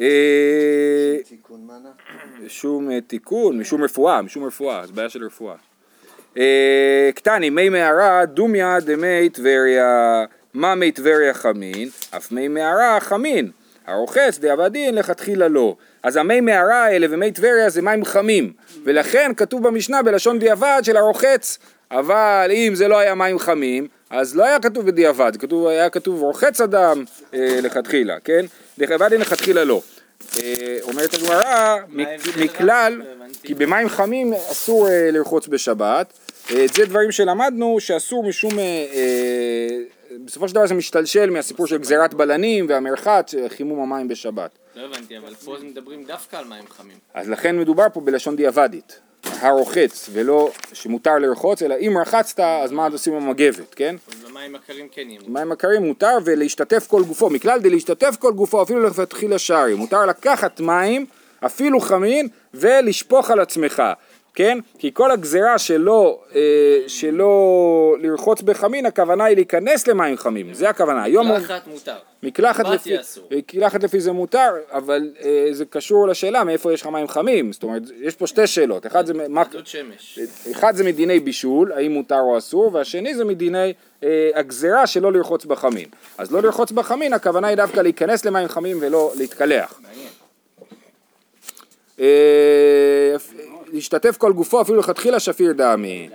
אה, 0.00 1.16
תיקון 1.28 1.60
מנה? 1.66 1.88
שום 2.48 2.90
אה, 2.90 3.00
תיקון, 3.00 3.58
משום 3.58 3.84
רפואה, 3.84 4.22
משום 4.22 4.44
רפואה, 4.44 4.86
זו 4.86 4.92
בעיה 4.92 5.08
של 5.08 5.24
רפואה. 5.24 5.54
אה, 6.38 7.10
קטני, 7.14 7.50
מי 7.50 7.68
מערה, 7.68 8.26
דומיה 8.26 8.80
דמי 8.80 9.28
טבריה, 9.28 10.24
מה 10.54 10.74
מי 10.74 10.92
טבריה 10.92 11.34
חמין, 11.34 11.88
אף 12.16 12.32
מי 12.32 12.48
מערה 12.48 13.00
חמין, 13.00 13.50
הרוחץ 13.86 14.38
דעבדין 14.38 14.94
לכתחילה 14.94 15.48
לא. 15.48 15.76
אז 16.02 16.16
המי 16.16 16.40
מערה 16.40 16.84
האלה 16.84 17.06
ומי 17.10 17.32
טבריה 17.32 17.70
זה 17.70 17.82
מים 17.82 18.04
חמים, 18.04 18.52
ולכן 18.84 19.32
כתוב 19.36 19.68
במשנה 19.68 20.02
בלשון 20.02 20.38
דיעבד 20.38 20.80
של 20.82 20.96
הרוחץ, 20.96 21.58
אבל 21.90 22.50
אם 22.54 22.74
זה 22.74 22.88
לא 22.88 22.98
היה 22.98 23.14
מים 23.14 23.38
חמים, 23.38 23.88
אז 24.10 24.36
לא 24.36 24.44
היה 24.44 24.60
כתוב 24.60 24.86
בדיעבד, 24.86 25.32
כתוב, 25.36 25.66
היה 25.66 25.90
כתוב 25.90 26.22
רוחץ 26.22 26.60
אדם 26.60 27.04
אה, 27.34 27.58
לכתחילה, 27.62 28.20
כן? 28.24 28.44
דעבדין 28.78 29.20
לכתחילה 29.20 29.64
לא. 29.64 29.82
אה, 30.42 30.78
אומרת 30.82 31.14
הגמרא, 31.14 31.76
מכלל? 32.36 32.92
לא. 32.92 33.24
כי 33.42 33.54
במים 33.54 33.88
חמים 33.88 34.32
אסור 34.50 34.88
אה, 34.88 35.10
לרחוץ 35.10 35.48
בשבת, 35.48 36.18
אה, 36.50 36.64
את 36.64 36.74
זה 36.74 36.84
דברים 36.86 37.12
שלמדנו 37.12 37.80
שאסור 37.80 38.24
משום, 38.24 38.52
בסופו 40.24 40.48
של 40.48 40.54
דבר 40.54 40.66
זה 40.66 40.74
משתלשל 40.74 41.30
מהסיפור 41.30 41.66
של 41.66 41.78
גזירת 41.78 42.14
בלנים 42.14 42.66
והמרחץ, 42.68 43.34
חימום 43.48 43.82
המים 43.82 44.08
בשבת. 44.08 44.50
לא 44.76 44.82
הבנתי, 44.82 45.18
אבל 45.18 45.34
פה 45.34 45.56
מדברים 45.62 46.04
דווקא 46.04 46.36
על 46.36 46.44
מים 46.44 46.64
חמים. 46.68 46.96
אז 47.14 47.28
לכן 47.28 47.58
מדובר 47.58 47.86
פה 47.92 48.00
בלשון 48.00 48.36
דיעבדית, 48.36 49.00
הרוחץ, 49.24 50.10
ולא 50.12 50.50
שמותר 50.72 51.18
לרחוץ, 51.18 51.62
אלא 51.62 51.74
אם 51.80 51.98
רחצת 52.00 52.40
אז 52.40 52.72
מה 52.72 52.86
עושים 52.86 53.14
עם 53.14 53.22
המגבת, 53.22 53.74
כן? 53.74 53.96
אז 54.08 54.30
במים 54.30 54.54
הקרים 54.54 54.88
כן 54.92 55.02
יהיה. 55.08 55.20
מים 55.26 55.52
הקרים 55.52 55.82
מותר 55.82 56.18
ולהשתתף 56.24 56.86
כל 56.86 57.02
גופו, 57.02 57.30
מכלל 57.30 57.60
דלהשתתף 57.60 58.16
כל 58.18 58.32
גופו 58.32 58.62
אפילו 58.62 58.80
לכתחילה 58.80 59.38
שערי, 59.38 59.74
מותר 59.74 60.06
לקחת 60.06 60.60
מים, 60.60 61.06
אפילו 61.46 61.80
חמין, 61.80 62.28
ולשפוך 62.54 63.30
על 63.30 63.40
עצמך, 63.40 63.82
כן? 64.34 64.58
כי 64.78 64.90
כל 64.94 65.10
הגזרה 65.10 65.58
שלא, 65.58 66.20
אה, 66.34 66.40
שלא 66.86 67.96
לרחוץ 68.00 68.42
בחמין, 68.42 68.86
הכוונה 68.86 69.24
היא 69.24 69.36
להיכנס 69.36 69.86
למים 69.86 70.16
חמים, 70.16 70.54
זה 70.54 70.68
הכוונה. 70.68 71.04
מקלחת 71.08 71.66
מותר. 71.66 71.96
מקלחת 72.22 72.68
לפי, 72.68 73.00
אסור. 73.00 73.28
מקלחת 73.30 73.82
לפי 73.82 74.00
זה 74.00 74.12
מותר, 74.12 74.50
אבל 74.70 75.10
אה, 75.24 75.48
זה 75.50 75.64
קשור 75.64 76.08
לשאלה 76.08 76.44
מאיפה 76.44 76.72
יש 76.72 76.80
לך 76.80 76.86
מים 76.86 77.08
חמים, 77.08 77.52
זאת 77.52 77.62
אומרת, 77.62 77.82
יש 78.00 78.16
פה 78.16 78.26
שתי 78.26 78.46
שאלות, 78.46 78.86
אחד 78.86 79.06
זה, 79.06 79.14
מה, 79.28 79.42
שמש. 79.64 80.18
אחד 80.50 80.76
זה 80.76 80.84
מדיני 80.84 81.20
בישול, 81.20 81.72
האם 81.72 81.92
מותר 81.92 82.20
או 82.20 82.38
אסור, 82.38 82.70
והשני 82.74 83.14
זה 83.14 83.24
מדיני 83.24 83.72
אה, 84.04 84.30
הגזרה 84.34 84.86
שלא 84.86 85.12
לרחוץ 85.12 85.44
בחמין. 85.44 85.88
אז 86.18 86.32
לא 86.32 86.42
לרחוץ 86.42 86.72
בחמין, 86.72 87.12
הכוונה 87.12 87.48
היא 87.48 87.56
דווקא 87.56 87.80
להיכנס 87.80 88.24
למים 88.24 88.48
חמים 88.48 88.78
ולא 88.80 89.12
להתקלח. 89.16 89.80
מעניין. 89.82 90.08
אה, 92.00 93.16
להשתתף 93.72 94.16
כל 94.16 94.32
גופו 94.32 94.62
אפילו 94.62 94.78
לכתחילה 94.78 95.20
שפיר 95.20 95.52
דמי. 95.52 96.08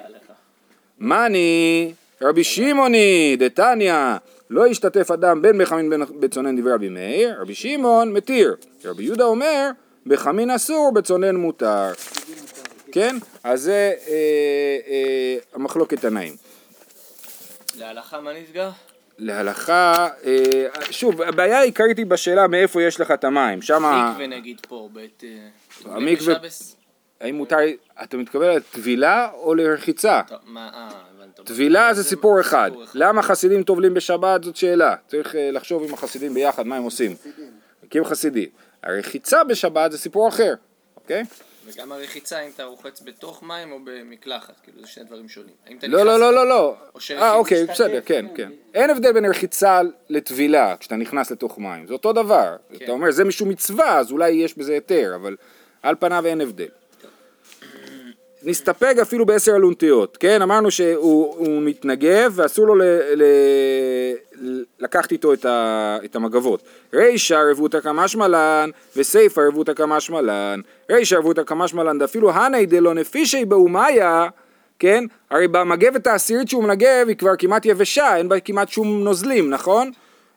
מאני, 0.99 1.93
רבי 2.21 2.43
שמעוני 2.43 3.35
דתניא 3.39 3.95
לא 4.49 4.67
ישתתף 4.67 5.11
אדם 5.11 5.41
בין 5.41 5.57
בחמין 5.57 5.89
בין 5.89 6.03
בצונן 6.19 6.61
דברי 6.61 6.73
רבי 6.73 6.89
מאיר, 6.89 7.41
רבי 7.41 7.55
שמעון 7.55 8.13
מתיר. 8.13 8.55
רבי 8.85 9.03
יהודה 9.03 9.23
אומר 9.23 9.69
בחמין 10.05 10.51
אסור, 10.51 10.91
בצונן 10.93 11.35
מותר. 11.35 11.93
כן? 12.91 13.15
אז 13.43 13.61
זה 13.61 13.93
אה, 14.07 14.13
אה, 14.87 15.37
המחלוקת 15.53 16.01
תנאים. 16.01 16.35
להלכה 17.79 18.21
מה 18.21 18.31
נסגר? 18.33 18.69
להלכה, 19.17 20.07
אה, 20.25 20.65
שוב, 20.91 21.21
הבעיה 21.21 21.59
העיקרית 21.59 21.97
היא 21.97 22.05
בשאלה 22.05 22.47
מאיפה 22.47 22.81
יש 22.81 22.99
לך 22.99 23.11
את 23.11 23.23
המים. 23.23 23.61
שמה, 23.61 24.09
מקווה 24.11 24.27
נגיד 24.27 24.57
פה, 24.67 24.89
בית... 24.93 25.23
אה, 25.23 25.95
המקווה-? 25.95 26.33
האם 27.21 27.35
מותר, 27.35 27.57
אתה 28.03 28.17
מתכוון 28.17 28.55
לטבילה 28.55 29.29
או 29.33 29.55
לרחיצה? 29.55 30.21
אה. 30.57 30.89
טבילה 31.43 31.93
זה 31.93 32.03
סיפור 32.03 32.41
אחד. 32.41 32.71
למה 32.93 33.21
חסידים 33.21 33.63
טובלים 33.63 33.93
בשבת 33.93 34.43
זאת 34.43 34.55
שאלה. 34.55 34.95
צריך 35.07 35.35
אה, 35.35 35.51
לחשוב 35.51 35.83
עם 35.83 35.93
החסידים 35.93 36.33
ביחד 36.33 36.67
מה 36.67 36.77
הם 36.77 36.83
עושים. 36.83 37.15
כי 37.89 37.97
הם 37.97 38.05
חסידים. 38.05 38.49
הרחיצה 38.83 39.43
בשבת 39.43 39.91
זה 39.91 39.97
סיפור 39.97 40.27
אחר, 40.27 40.53
אוקיי? 40.95 41.23
וגם 41.65 41.91
הרחיצה, 41.91 42.39
אם 42.39 42.49
אתה 42.55 42.63
רוחץ 42.63 43.01
בתוך 43.01 43.43
מים 43.43 43.71
או 43.71 43.79
במקלחת, 43.83 44.53
כאילו 44.63 44.81
זה 44.81 44.87
שני 44.87 45.03
דברים 45.03 45.29
שונים. 45.29 45.53
לא, 45.83 46.03
לא, 46.05 46.19
לא, 46.19 46.33
לא, 46.33 46.47
לא. 46.47 46.75
אה, 47.11 47.33
אוקיי, 47.33 47.65
בסדר, 47.65 47.99
כן, 48.05 48.25
כן. 48.35 48.51
אין 48.73 48.89
הבדל 48.89 49.11
בין 49.11 49.25
רחיצה 49.25 49.81
לטבילה 50.09 50.75
כשאתה 50.79 50.95
נכנס 50.95 51.31
לתוך 51.31 51.59
מים, 51.59 51.87
זה 51.87 51.93
אותו 51.93 52.13
דבר. 52.13 52.55
כן. 52.69 52.85
אתה 52.85 52.91
אומר, 52.91 53.11
זה 53.11 53.23
משום 53.23 53.49
מצווה, 53.49 53.97
אז 53.97 54.11
אולי 54.11 54.29
יש 54.29 54.57
בזה 54.57 54.73
היתר, 54.73 55.15
אבל 55.15 55.35
על 55.83 55.95
פניו 55.99 56.25
אין 56.25 56.41
הבדל. 56.41 56.67
נסתפק 58.43 58.95
אפילו 59.01 59.25
בעשר 59.25 59.55
אלונטיות, 59.55 60.17
כן? 60.17 60.41
אמרנו 60.41 60.71
שהוא 60.71 61.35
הוא 61.37 61.61
מתנגב 61.61 62.31
ואסור 62.35 62.67
לו 62.67 62.75
ל, 62.75 62.81
ל, 63.15 63.23
ל, 64.41 64.63
לקחת 64.79 65.11
איתו 65.11 65.33
את, 65.33 65.45
ה, 65.45 65.97
את 66.05 66.15
המגבות. 66.15 66.61
רישא 66.93 67.43
רבותא 67.51 67.79
כמשמלן 67.79 68.69
וסיפא 68.95 69.41
רבותא 69.41 69.73
כמשמלן. 69.73 70.59
רישא 70.91 71.15
רבותא 71.15 71.43
כמשמלן 71.43 71.99
דאפילו 71.99 72.31
הני 72.31 72.65
דלא 72.65 72.93
נפישי 72.93 73.45
באומיה, 73.45 74.27
כן? 74.79 75.03
הרי 75.29 75.47
במגבת 75.47 76.07
העשירית 76.07 76.49
שהוא 76.49 76.63
מנגב 76.63 77.05
היא 77.07 77.15
כבר 77.15 77.35
כמעט 77.37 77.65
יבשה, 77.65 78.17
אין 78.17 78.29
בה 78.29 78.39
כמעט 78.39 78.69
שום 78.69 79.03
נוזלים, 79.03 79.49
נכון? 79.49 79.91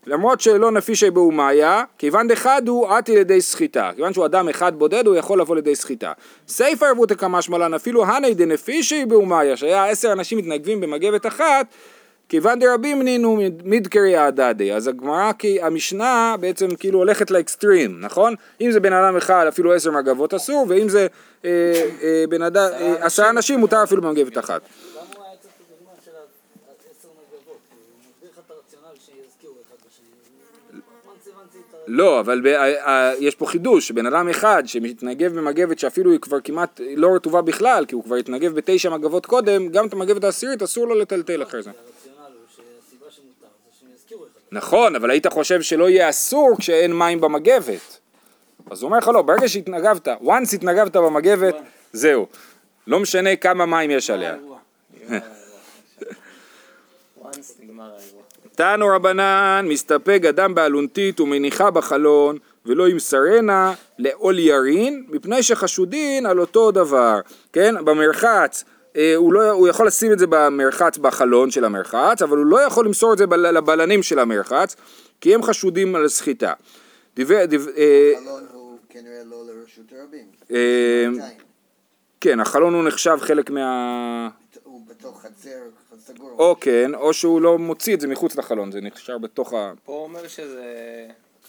למרות 0.06 0.40
שלא 0.40 0.70
נפישי 0.70 1.10
באומיה, 1.10 1.84
כיוון 1.98 2.28
דחד 2.28 2.68
הוא 2.68 2.88
עתי 2.88 3.16
לידי 3.16 3.40
סחיטה. 3.40 3.90
כיוון 3.96 4.12
שהוא 4.12 4.26
אדם 4.26 4.48
אחד 4.48 4.78
בודד, 4.78 5.06
הוא 5.06 5.16
יכול 5.16 5.40
לבוא 5.40 5.56
לידי 5.56 5.76
סחיטה. 5.76 6.12
סייפא 6.48 6.84
ערבותא 6.84 7.14
כמשמלן, 7.14 7.74
אפילו 7.74 8.04
הני 8.04 8.34
דנפישי 8.34 9.04
באומיה, 9.06 9.56
שהיה 9.56 9.86
עשר 9.86 10.12
אנשים 10.12 10.38
מתנגבים 10.38 10.80
במגבת 10.80 11.26
אחת, 11.26 11.66
כיוון 12.30 12.58
דרבים 12.58 13.02
נינו 13.02 13.38
מדקרי 13.64 14.16
הדדי. 14.16 14.72
אז 14.72 14.86
הגמרא, 14.86 15.32
כי 15.32 15.62
המשנה 15.62 16.34
בעצם 16.40 16.68
כאילו 16.76 16.98
הולכת 16.98 17.30
לאקסטרים, 17.30 18.00
נכון? 18.00 18.34
אם 18.60 18.70
זה 18.70 18.80
בן 18.80 18.92
אדם 18.92 19.16
אחד, 19.16 19.44
אפילו 19.48 19.72
עשר 19.74 19.90
מגבות 19.90 20.34
אסור, 20.34 20.66
ואם 20.68 20.88
זה 20.88 21.06
אה, 21.44 21.50
אה, 22.02 22.24
בן 22.28 22.42
אדם, 22.42 22.68
אה, 22.80 23.06
עשרה 23.06 23.30
אנשים, 23.30 23.60
מותר 23.60 23.82
אפילו 23.82 24.02
במגבת 24.02 24.38
אחת. 24.38 24.60
למה 24.96 25.04
הוא 25.16 25.24
היה 25.24 25.36
צריך 25.40 25.52
את 25.54 25.60
הדוגמה 25.70 25.92
של 26.04 26.10
העשר 26.10 27.08
מגבות? 27.08 27.58
הוא 27.70 27.98
מסביר 28.00 28.30
לך 28.32 28.38
את 28.46 28.50
הרציונל 28.50 28.94
שיזכירו 28.94 29.54
אחד 29.66 29.76
בשני. 29.86 30.06
מנצי 31.06 31.30
מנצי 31.42 31.58
את 31.68 31.74
ה... 31.74 31.76
לא, 31.92 32.20
אבל 32.20 32.40
ב, 32.40 32.46
ה, 32.46 32.90
ה, 32.90 33.12
יש 33.18 33.34
פה 33.34 33.46
חידוש, 33.46 33.90
בן 33.90 34.06
אדם 34.06 34.28
אחד 34.28 34.62
שמתנגב 34.66 35.38
במגבת 35.38 35.78
שאפילו 35.78 36.10
היא 36.10 36.20
כבר 36.20 36.40
כמעט 36.40 36.80
לא 36.96 37.14
רטובה 37.14 37.42
בכלל, 37.42 37.84
כי 37.88 37.94
הוא 37.94 38.04
כבר 38.04 38.16
התנגב 38.16 38.54
בתשע 38.54 38.90
מגבות 38.90 39.26
קודם, 39.26 39.68
גם 39.68 39.86
את 39.86 39.92
המגבת 39.92 40.24
העשירית 40.24 40.62
אסור 40.62 40.88
לו 40.88 40.94
לטלטל 40.94 41.42
אחרי 41.42 41.62
זה. 41.62 41.70
נכון, 44.52 44.96
אבל 44.96 45.10
היית 45.10 45.26
חושב 45.26 45.62
שלא 45.62 45.88
יהיה 45.88 46.08
אסור 46.08 46.50
כשאין 46.58 46.98
מים 46.98 47.20
במגבת. 47.20 47.98
אז 48.70 48.82
הוא 48.82 48.88
אומר 48.88 48.98
לך 48.98 49.08
לא, 49.08 49.22
ברגע 49.22 49.48
שהתנגבת, 49.48 50.08
once 50.08 50.54
התנגבת 50.54 50.96
במגבת, 50.96 51.56
זהו. 51.92 52.26
לא 52.86 53.00
משנה 53.00 53.36
כמה 53.36 53.66
מים 53.66 53.90
יש 53.90 54.10
עליה. 54.10 54.36
once 57.22 57.52
נגמר 57.60 57.90
האירוע. 57.98 58.19
תנו 58.60 58.86
רבנן, 58.88 59.66
מסתפק 59.68 60.22
אדם 60.28 60.54
באלונתית 60.54 61.20
ומניחה 61.20 61.70
בחלון, 61.70 62.38
ולא 62.66 62.88
ימסרנה 62.88 63.74
לעול 63.98 64.38
ירין, 64.38 65.04
מפני 65.08 65.42
שחשודין 65.42 66.26
על 66.26 66.40
אותו 66.40 66.70
דבר. 66.70 67.20
כן, 67.52 67.84
במרחץ, 67.84 68.64
אה, 68.96 69.14
הוא, 69.16 69.32
לא, 69.32 69.50
הוא 69.50 69.68
יכול 69.68 69.86
לשים 69.86 70.12
את 70.12 70.18
זה 70.18 70.26
במרחץ 70.28 70.98
בחלון 70.98 71.50
של 71.50 71.64
המרחץ, 71.64 72.22
אבל 72.22 72.36
הוא 72.36 72.46
לא 72.46 72.60
יכול 72.60 72.86
למסור 72.86 73.12
את 73.12 73.18
זה 73.18 73.26
בל- 73.26 73.56
לבלנים 73.56 74.02
של 74.02 74.18
המרחץ, 74.18 74.76
כי 75.20 75.34
הם 75.34 75.42
חשודים 75.42 75.96
על 75.96 76.08
סחיטה. 76.08 76.52
דבר, 77.16 77.44
דבר, 77.46 77.70
אה, 77.76 78.12
החלון 78.16 78.42
הוא 78.52 78.78
כנראה 78.88 79.22
לא 79.30 79.36
לרשות 79.46 79.92
הרבים. 79.98 80.26
אה. 80.52 81.06
כן, 82.20 82.40
החלון 82.40 82.74
הוא 82.74 82.84
נחשב 82.84 83.16
חלק 83.20 83.50
מה... 83.50 84.28
בתוך 85.00 85.22
חצר 85.22 85.58
סגור. 85.98 86.34
או 86.38 86.56
כן, 86.60 86.94
או 86.94 87.12
שהוא 87.12 87.40
לא 87.40 87.58
מוציא 87.58 87.94
את 87.94 88.00
זה 88.00 88.08
מחוץ 88.08 88.36
לחלון, 88.36 88.72
זה 88.72 88.80
נשאר 88.80 89.18
בתוך 89.18 89.52
ה... 89.52 89.72
פה 89.84 89.92
הוא 89.92 90.02
אומר 90.02 90.28
שזה 90.28 90.62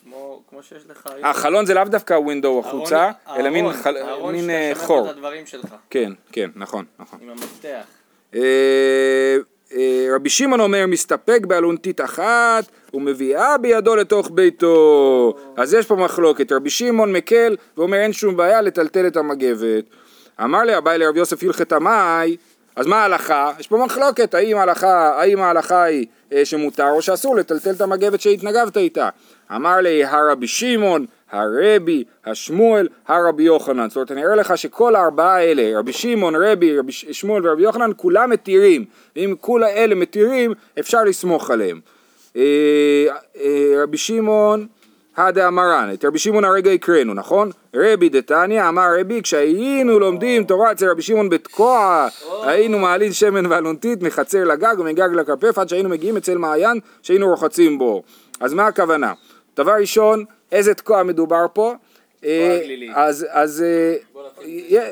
כמו 0.04 0.42
כמו 0.50 0.64
שיש 0.64 0.84
לך... 0.90 1.10
החלון 1.24 1.66
זה 1.66 1.74
לאו 1.74 1.84
דווקא 1.84 2.14
ווינדו 2.14 2.60
החוצה, 2.66 3.12
אלא 3.36 3.50
מין, 3.50 3.74
חל... 3.74 3.98
הארון 3.98 4.34
מין 4.34 4.42
שאתה 4.42 4.54
אה, 4.54 4.88
חור. 4.88 5.02
בו 5.02 5.06
את 5.06 5.16
הדברים 5.16 5.46
שלך, 5.46 5.76
כן, 5.90 6.12
כן, 6.32 6.50
נכון, 6.56 6.86
נכון. 7.00 7.20
עם 7.22 7.30
המפתח. 7.30 7.84
אה, 8.36 9.38
אה, 9.74 10.08
רבי 10.16 10.30
שמעון 10.30 10.60
אומר, 10.60 10.86
מסתפק 10.88 11.42
באלונתית 11.48 12.02
אחת 12.02 12.64
ומביאה 12.94 13.58
בידו 13.58 13.96
לתוך 13.96 14.32
ביתו. 14.34 15.34
אז 15.58 15.74
יש 15.74 15.86
פה 15.86 15.96
מחלוקת, 15.96 16.52
רבי 16.52 16.70
שמעון 16.70 17.14
מקל 17.14 17.56
ואומר 17.78 17.98
אין 17.98 18.14
שום 18.14 18.38
בעיה 18.38 18.62
לטלטל 18.62 19.08
את 19.08 19.18
המגבת. 19.18 19.84
אמר 20.44 20.64
לי 20.64 20.78
אביי 20.78 20.98
לרבי 20.98 21.20
יוסף 21.20 21.44
הלכת 21.44 21.72
המאי, 21.72 22.38
אז 22.76 22.88
מה 22.88 23.02
ההלכה? 23.02 23.52
יש 23.60 23.68
פה 23.68 23.78
מחלוקת, 23.86 24.34
האם 24.34 24.58
ההלכה, 24.58 25.22
האם 25.22 25.40
ההלכה 25.40 25.84
היא 25.84 26.06
אה, 26.34 26.46
שמותר 26.46 26.90
או 26.90 27.02
שאסור 27.02 27.36
לטלטל 27.36 27.72
את 27.72 27.82
המגבת 27.82 28.22
שהתנגבת 28.22 28.78
איתה. 28.78 29.10
אמר 29.56 29.78
לי 29.78 30.06
הרבי 30.06 30.48
שמעון, 30.48 31.06
הרבי, 31.32 32.04
השמואל, 32.26 32.88
הרבי 33.08 33.44
יוחנן. 33.44 33.90
זאת 33.90 33.96
אומרת, 33.96 34.12
אני 34.12 34.24
אראה 34.26 34.36
לך 34.36 34.58
שכל 34.58 34.96
הארבעה 34.96 35.36
האלה, 35.36 35.80
רבי 35.80 35.94
שמעון, 35.94 36.36
רבי, 36.36 36.80
רבי 36.80 36.92
שמואל 36.92 37.48
ורבי 37.48 37.64
יוחנן, 37.64 37.92
כולם 37.96 38.30
מתירים. 38.30 38.86
ואם 39.16 39.36
כול 39.42 39.64
האלה 39.64 39.96
מתירים, 39.96 40.54
אפשר 40.80 41.04
לסמוך 41.04 41.52
עליהם. 41.52 41.80
אה, 42.36 42.42
אה, 43.42 43.84
רבי 43.84 43.98
שמעון, 43.98 44.68
הדה 45.18 45.48
אמרן, 45.48 45.90
את 45.94 46.06
רבי 46.06 46.20
שמעון 46.20 46.46
הרגע 46.46 46.72
הקראנו, 46.72 47.14
נכון? 47.14 47.52
רבי 47.76 48.10
דתניא, 48.10 48.70
אמר 48.70 48.88
רבי, 49.00 49.22
כשהיינו 49.22 50.00
לומדים 50.00 50.44
תורה 50.44 50.72
אצל 50.72 50.90
רבי 50.90 51.02
שמעון 51.02 51.30
בתקוע, 51.30 52.08
היינו 52.44 52.80
מעלין 52.80 53.14
שמן 53.14 53.46
ואלונתית 53.46 54.02
מחצר 54.02 54.44
לגג 54.44 54.76
ומגג 54.80 55.10
לכרפף 55.14 55.58
עד 55.58 55.70
שהיינו 55.70 55.90
מגיעים 55.90 56.18
אצל 56.18 56.38
מעיין 56.38 56.80
שהיינו 57.02 57.28
רוחצים 57.28 57.78
בו. 57.78 58.04
אז 58.40 58.54
מה 58.54 58.68
הכוונה? 58.68 59.14
דבר 59.58 59.74
ראשון, 59.80 60.26
איזה 60.52 60.74
תקוע 60.74 61.04
מדובר 61.04 61.46
פה? 61.54 61.74
אה. 62.26 62.62
אז, 62.94 63.26
אז, 63.30 63.64
אה, 63.64 64.90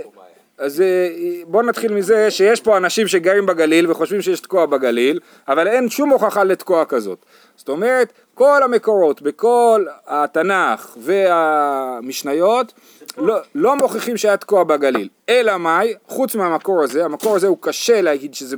אז 0.59 0.81
אה, 0.81 1.09
בואו 1.47 1.63
נתחיל 1.63 1.93
מזה 1.93 2.31
שיש 2.31 2.61
פה 2.61 2.77
אנשים 2.77 3.07
שגרים 3.07 3.45
בגליל 3.45 3.91
וחושבים 3.91 4.21
שיש 4.21 4.39
תקוע 4.39 4.65
בגליל, 4.65 5.19
אבל 5.47 5.67
אין 5.67 5.89
שום 5.89 6.09
הוכחה 6.09 6.43
לתקוע 6.43 6.85
כזאת. 6.85 7.25
זאת 7.55 7.69
אומרת, 7.69 8.13
כל 8.33 8.63
המקורות 8.63 9.21
בכל 9.21 9.85
התנ"ך 10.07 10.97
והמשניות 10.97 12.73
לא, 13.17 13.37
לא 13.55 13.75
מוכיחים 13.75 14.17
שהיה 14.17 14.37
תקוע 14.37 14.63
בגליל. 14.63 15.09
אלא 15.29 15.57
מאי? 15.57 15.93
חוץ 16.07 16.35
מהמקור 16.35 16.83
הזה, 16.83 17.05
המקור 17.05 17.35
הזה 17.35 17.47
הוא 17.47 17.57
קשה 17.61 18.01
להגיד 18.01 18.33
שזה 18.33 18.57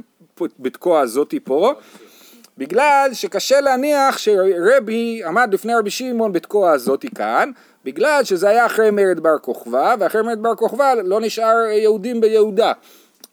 בתקוע 0.60 1.00
הזאתי 1.00 1.40
פה, 1.40 1.74
בגלל 2.58 3.10
שקשה 3.14 3.62
להניח 3.62 4.18
שרבי 4.18 5.22
עמד 5.26 5.54
לפני 5.54 5.76
רבי 5.76 5.90
שמעון 5.90 6.34
בתקוע 6.34 6.72
הזאתי 6.72 7.10
כאן, 7.16 7.52
בגלל 7.86 8.24
שזה 8.24 8.50
היה 8.50 8.66
אחרי 8.66 8.92
מרד 8.92 9.20
בר 9.20 9.38
כוכבא, 9.42 9.96
ואחרי 10.00 10.22
מרד 10.22 10.44
בר 10.44 10.56
כוכבא 10.56 10.94
לא 11.04 11.22
נשאר 11.22 11.58
יהודים 11.72 12.22
ביהודה. 12.22 12.72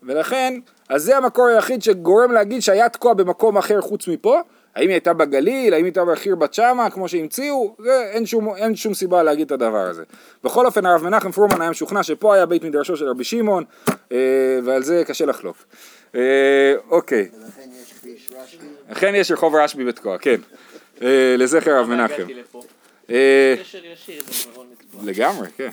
ולכן, 0.03 0.55
אז 0.89 1.03
זה 1.03 1.17
המקור 1.17 1.47
היחיד 1.47 1.83
שגורם 1.83 2.33
להגיד 2.33 2.63
שהיה 2.63 2.89
תקוע 2.89 3.15
במקום 3.15 3.59
אחר 3.59 3.81
חוץ 3.81 4.09
מפה. 4.09 4.41
האם 4.77 4.89
היא 4.89 4.95
הייתה 4.95 5.13
בגליל, 5.13 5.75
האם 5.75 5.85
היא 5.85 5.85
הייתה 5.85 6.05
בחיר 6.05 6.37
בת 6.37 6.55
שמה, 6.55 6.91
כמו 6.91 7.09
שהמציאו, 7.09 7.75
זה 7.79 8.11
אין 8.13 8.27
שום, 8.27 8.57
אין 8.57 8.77
שום 8.77 8.95
סיבה 8.95 9.23
להגיד 9.23 9.47
את 9.47 9.53
הדבר 9.53 9.87
הזה. 9.87 10.03
בכל 10.45 10.67
אופן, 10.67 10.87
הרב 10.87 11.03
מנחם 11.03 11.33
פרומן 11.33 11.61
היה 11.61 11.71
משוכנע 11.71 12.03
שפה 12.03 12.35
היה 12.35 12.47
בית 12.47 12.65
מדרשו 12.65 12.97
של 12.97 13.09
רבי 13.09 13.25
שמעון, 13.25 13.65
אה, 14.13 14.17
ועל 14.65 14.83
זה 14.83 15.03
קשה 15.07 15.27
לחלוק. 15.27 15.57
אה, 16.15 16.75
אוקיי. 16.91 17.29
ולכן 17.33 17.71
יש 17.83 17.93
כביש 17.93 18.29
רשב"י. 18.43 18.67
אכן 18.93 19.15
יש 19.15 19.31
רחוב 19.31 19.55
רשב"י 19.55 19.85
בתקוע, 19.85 20.19
כן. 20.19 20.41
אה, 21.03 21.35
לזכר 21.39 21.71
הרב 21.71 21.89
מנחם. 21.89 22.27
אה, 23.11 23.55
קשר 23.61 23.85
ישיר. 23.85 24.23
לגמרי, 25.05 25.49
כן. 25.57 25.71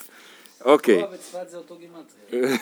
אוקיי. 0.66 1.04
גימטריה. 1.80 2.58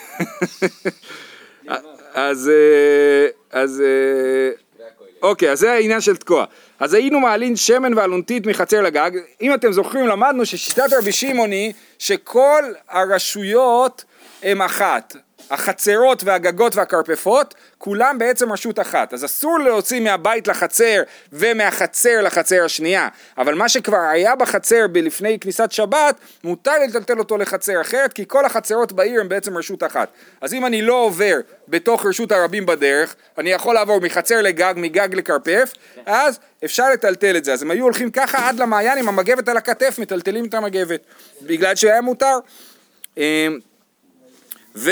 אז, 2.14 2.50
אה, 2.50 3.28
אז, 3.52 3.82
אה, 3.82 4.86
אוקיי, 5.22 5.52
אז 5.52 5.60
זה 5.60 5.72
העניין 5.72 6.02
של 6.02 6.16
תקוע. 6.16 6.46
אז 6.80 6.94
היינו 6.94 7.20
מעלין 7.20 7.56
שמן 7.56 7.98
ואלונתית 7.98 8.46
מחצר 8.46 8.82
לגג. 8.82 9.12
אם 9.42 9.54
אתם 9.54 9.72
זוכרים, 9.72 10.08
למדנו 10.08 10.46
ששיטת 10.46 10.94
רבי 11.00 11.12
שמעון 11.12 11.52
היא 11.52 11.74
שכל 12.00 12.64
הרשויות 12.90 14.04
הם 14.44 14.62
אחת. 14.62 15.16
החצרות 15.54 16.24
והגגות 16.24 16.76
והכרפפות, 16.76 17.56
כולם 17.78 18.18
בעצם 18.18 18.52
רשות 18.52 18.80
אחת. 18.80 19.14
אז 19.14 19.26
אסור 19.26 19.60
להוציא 19.60 20.00
מהבית 20.00 20.48
לחצר 20.48 21.02
ומהחצר 21.34 22.22
לחצר 22.22 22.66
השנייה. 22.66 23.08
אבל 23.38 23.56
מה 23.56 23.70
שכבר 23.70 23.98
היה 23.98 24.36
בחצר 24.36 24.86
לפני 24.96 25.40
כניסת 25.40 25.72
שבת, 25.72 26.16
מותר 26.44 26.72
לטלטל 26.88 27.20
אותו 27.20 27.38
לחצר 27.38 27.82
אחרת, 27.82 28.14
כי 28.14 28.24
כל 28.28 28.46
החצרות 28.46 28.92
בעיר 28.92 29.22
הם 29.22 29.30
בעצם 29.30 29.58
רשות 29.58 29.84
אחת. 29.84 30.10
אז 30.42 30.54
אם 30.54 30.66
אני 30.66 30.82
לא 30.82 30.94
עובר 30.94 31.36
בתוך 31.68 32.06
רשות 32.06 32.32
הרבים 32.32 32.66
בדרך, 32.66 33.16
אני 33.38 33.52
יכול 33.52 33.76
לעבור 33.76 34.02
מחצר 34.02 34.42
לגג, 34.42 34.74
מגג 34.78 35.16
לכרפף, 35.16 35.74
אז 36.06 36.40
אפשר 36.66 36.90
לטלטל 36.90 37.38
את 37.38 37.46
זה. 37.46 37.54
אז 37.54 37.62
הם 37.62 37.72
היו 37.72 37.84
הולכים 37.84 38.12
ככה 38.12 38.50
עד 38.50 38.60
למעיין 38.60 38.98
עם 38.98 39.10
המגבת 39.10 39.48
על 39.48 39.58
הכתף, 39.58 39.96
מטלטלים 40.00 40.46
את 40.46 40.54
המגבת. 40.54 41.00
בגלל 41.42 41.76
שהיה 41.76 42.02
מותר. 42.02 42.38
ועד 44.76 44.92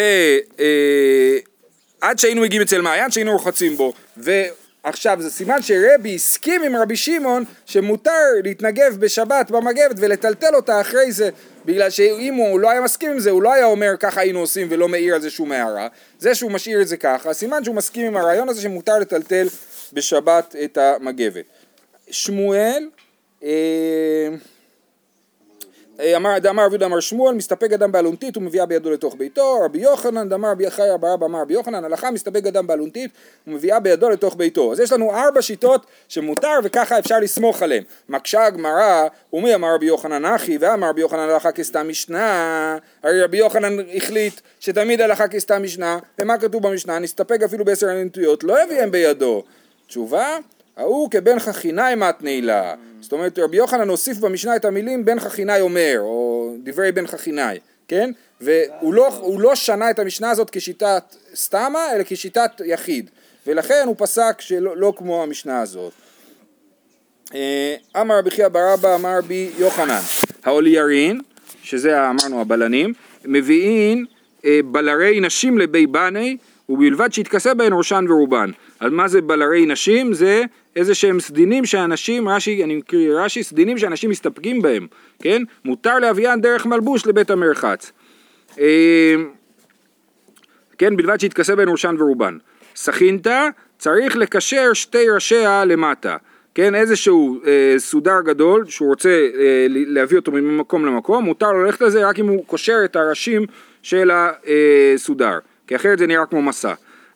שהיינו 2.18 2.42
מגיעים 2.42 2.62
אצל 2.62 2.82
מעיין 2.82 3.12
שהיינו 3.12 3.32
רוחצים 3.32 3.76
בו. 3.76 3.94
ועכשיו 4.18 5.18
זה 5.22 5.30
סימן 5.30 5.62
שרבי 5.62 6.16
הסכים 6.16 6.64
עם 6.64 6.76
רבי 6.76 6.96
שמעון 6.96 7.44
שמותר 7.66 8.12
להתנגב 8.44 8.98
בשבת 9.00 9.52
במגבת 9.52 9.96
ולטלטל 9.98 10.56
אותה 10.56 10.82
אחרי 10.82 11.12
זה 11.12 11.30
בגלל 11.66 11.90
שאם 11.90 12.34
הוא 12.34 12.60
לא 12.60 12.70
היה 12.70 12.82
מסכים 12.82 13.12
עם 13.12 13.20
זה 13.20 13.30
הוא 13.30 13.42
לא 13.42 13.54
היה 13.54 13.66
אומר 13.66 13.94
ככה 14.00 14.22
היינו 14.22 14.40
עושים 14.40 14.68
ולא 14.70 14.88
מעיר 14.88 15.16
על 15.16 15.22
זה 15.22 15.30
שום 15.30 15.52
הערה. 15.52 15.88
זה 16.20 16.36
שהוא 16.36 16.52
משאיר 16.52 16.82
את 16.82 16.88
זה 16.88 16.98
ככה 16.98 17.34
סימן 17.34 17.64
שהוא 17.64 17.76
מסכים 17.76 18.06
עם 18.06 18.18
הרעיון 18.18 18.50
הזה 18.50 18.62
שמותר 18.62 19.00
לטלטל 19.00 19.48
בשבת 19.94 20.56
את 20.64 20.78
המגבת. 20.78 21.46
שמואל 22.12 22.90
אה, 23.44 24.28
אמר 26.00 26.40
דאמר 26.40 26.66
רבי 26.66 26.86
אמר 26.86 27.00
שמואל 27.00 27.36
מסתפק 27.36 27.72
אדם 27.74 27.92
באלונתית 27.92 28.38
ומביאה 28.38 28.66
בידו 28.66 28.92
לתוך 28.92 29.16
ביתו. 29.18 29.60
רבי 29.66 29.80
יוחנן 29.80 30.30
דאמר 30.30 30.52
רבי 30.52 30.64
יחיא 30.64 30.98
בר 31.00 31.14
אבא 31.14 31.26
אמר 31.26 31.42
רבי 31.42 31.54
יוחנן 31.54 31.84
הלכה 31.84 32.12
מסתפק 32.12 32.46
אדם 32.48 32.68
באלונתית 32.68 33.12
ומביאה 33.48 33.80
בידו 33.80 34.10
לתוך 34.10 34.36
ביתו. 34.36 34.72
אז 34.72 34.80
יש 34.80 34.92
לנו 34.92 35.16
ארבע 35.16 35.42
שיטות 35.42 35.86
שמותר 36.08 36.60
וככה 36.64 37.00
אפשר 37.00 37.20
לסמוך 37.20 37.62
עליהן. 37.62 37.84
מקשה 38.10 38.46
הגמרא 38.46 39.08
ומי 39.34 39.56
אמר 39.56 39.76
רבי 39.76 39.86
יוחנן 39.86 40.26
אחי 40.26 40.58
ואמר 40.60 40.90
רבי 40.90 41.02
יוחנן 41.02 41.30
הלכה 41.30 41.52
כסתם 41.52 41.90
משנה? 41.90 42.78
הרי 43.04 43.22
רבי 43.24 43.38
יוחנן 43.38 43.78
החליט 43.94 44.42
שתמיד 44.60 45.02
הלכה 45.02 45.28
כסתם 45.28 45.64
משנה 45.64 46.00
ומה 46.20 46.38
כתוב 46.38 46.68
במשנה? 46.68 47.00
נסתפק 47.00 47.42
אפילו 47.46 47.66
בעשר 47.66 47.92
אלונתיות 47.92 48.44
לא 48.44 48.64
יביאם 48.64 48.92
בידו. 48.92 49.44
תשובה 49.88 50.38
ההוא 50.78 51.12
כבן 51.12 51.40
חכינאי 51.40 51.96
מתני 51.96 52.42
לה. 52.42 52.76
זאת 53.02 53.12
אומרת 53.12 53.40
רבי 53.40 53.58
יוחנן 53.58 53.90
הוסיף 53.90 54.18
במשנה 54.18 54.56
את 54.56 54.66
המילים 54.66 55.06
בן 55.06 55.20
חכינאי 55.20 55.62
אומר, 55.62 55.98
או 56.00 56.54
דברי 56.64 56.92
בן 56.92 57.08
חכינאי, 57.08 57.60
כן? 57.88 58.12
והוא 58.42 58.94
לא, 58.94 59.36
לא 59.40 59.56
שנה 59.56 59.90
את 59.90 60.00
המשנה 60.00 60.32
הזאת 60.32 60.50
כשיטת 60.50 61.16
סתמה, 61.36 61.96
אלא 61.96 62.04
כשיטת 62.04 62.52
יחיד. 62.66 63.10
ולכן 63.48 63.84
הוא 63.86 63.96
פסק 63.98 64.42
שלא 64.42 64.78
לא 64.78 64.94
כמו 64.98 65.24
המשנה 65.24 65.62
הזאת. 65.62 65.94
אה, 67.34 67.76
אמר 68.02 68.18
רבי 68.18 68.32
חייא 68.32 68.48
בר 68.48 68.74
אבא 68.74 68.96
אמר 68.96 69.18
רבי 69.18 69.50
יוחנן, 69.58 70.00
האוליירין, 70.44 71.22
שזה 71.64 72.10
אמרנו 72.10 72.42
הבלנים, 72.42 72.94
מביאים 73.26 74.06
אה, 74.46 74.60
בלרי 74.66 75.20
נשים 75.20 75.58
לבי 75.58 75.88
בני 75.88 76.38
ובלבד 76.70 77.14
שיתכסה 77.14 77.54
בהן 77.54 77.74
ראשן 77.74 78.06
ורובן. 78.10 78.52
אז 78.80 78.92
מה 78.92 79.08
זה 79.08 79.22
בלרי 79.22 79.66
נשים? 79.66 80.14
זה 80.14 80.44
איזה 80.76 80.96
שהם 80.96 81.20
סדינים 81.20 81.66
שאנשים, 81.66 82.30
רש"י, 82.30 82.64
אני 82.64 82.76
מקריא 82.76 83.14
רש"י, 83.14 83.44
סדינים 83.44 83.78
שאנשים 83.78 84.10
מסתפקים 84.10 84.62
בהם, 84.62 84.88
כן? 85.22 85.42
מותר 85.66 86.00
להביאן 86.00 86.42
דרך 86.42 86.66
מלבוש 86.66 87.06
לבית 87.06 87.30
המרחץ. 87.30 87.92
אה, 88.60 89.16
כן, 90.78 90.98
בלבד 90.98 91.20
שיתכסה 91.20 91.56
בהן 91.56 91.70
ראשן 91.70 91.96
ורובן. 92.00 92.38
סכינתא, 92.76 93.48
צריך 93.78 94.16
לקשר 94.16 94.74
שתי 94.74 95.10
ראשיה 95.10 95.66
למטה. 95.66 96.18
כן, 96.56 96.76
איזשהו 96.76 97.40
אה, 97.48 97.74
סודר 97.78 98.22
גדול 98.26 98.66
שהוא 98.66 98.90
רוצה 98.90 99.10
אה, 99.10 99.66
להביא 99.70 100.18
אותו 100.18 100.32
ממקום 100.32 100.86
למקום, 100.86 101.26
מותר 101.26 101.52
ללכת 101.52 101.82
לזה 101.82 102.08
רק 102.08 102.20
אם 102.20 102.28
הוא 102.28 102.46
קושר 102.46 102.78
את 102.86 102.96
הראשים 102.96 103.46
של 103.84 104.12
הסודר, 104.14 105.40
כי 105.68 105.76
אחרת 105.76 106.00
זה 106.00 106.08
נראה 106.08 106.26
כמו 106.26 106.42
מסע. 106.42 106.74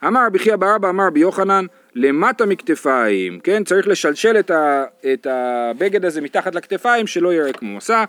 אמר 0.07 0.25
רבי 0.25 0.39
חייא 0.39 0.55
בר 0.55 0.75
אבא 0.75 0.89
אמר 0.89 1.07
רבי 1.07 1.19
יוחנן 1.19 1.65
למטה 1.95 2.45
מכתפיים, 2.45 3.39
כן? 3.39 3.63
צריך 3.63 3.87
לשלשל 3.87 4.39
את, 4.39 4.51
ה, 4.51 4.83
את 5.13 5.27
הבגד 5.29 6.05
הזה 6.05 6.21
מתחת 6.21 6.55
לכתפיים 6.55 7.07
שלא 7.07 7.33
יראה 7.33 7.53
כמו 7.53 7.77
מסע. 7.77 8.03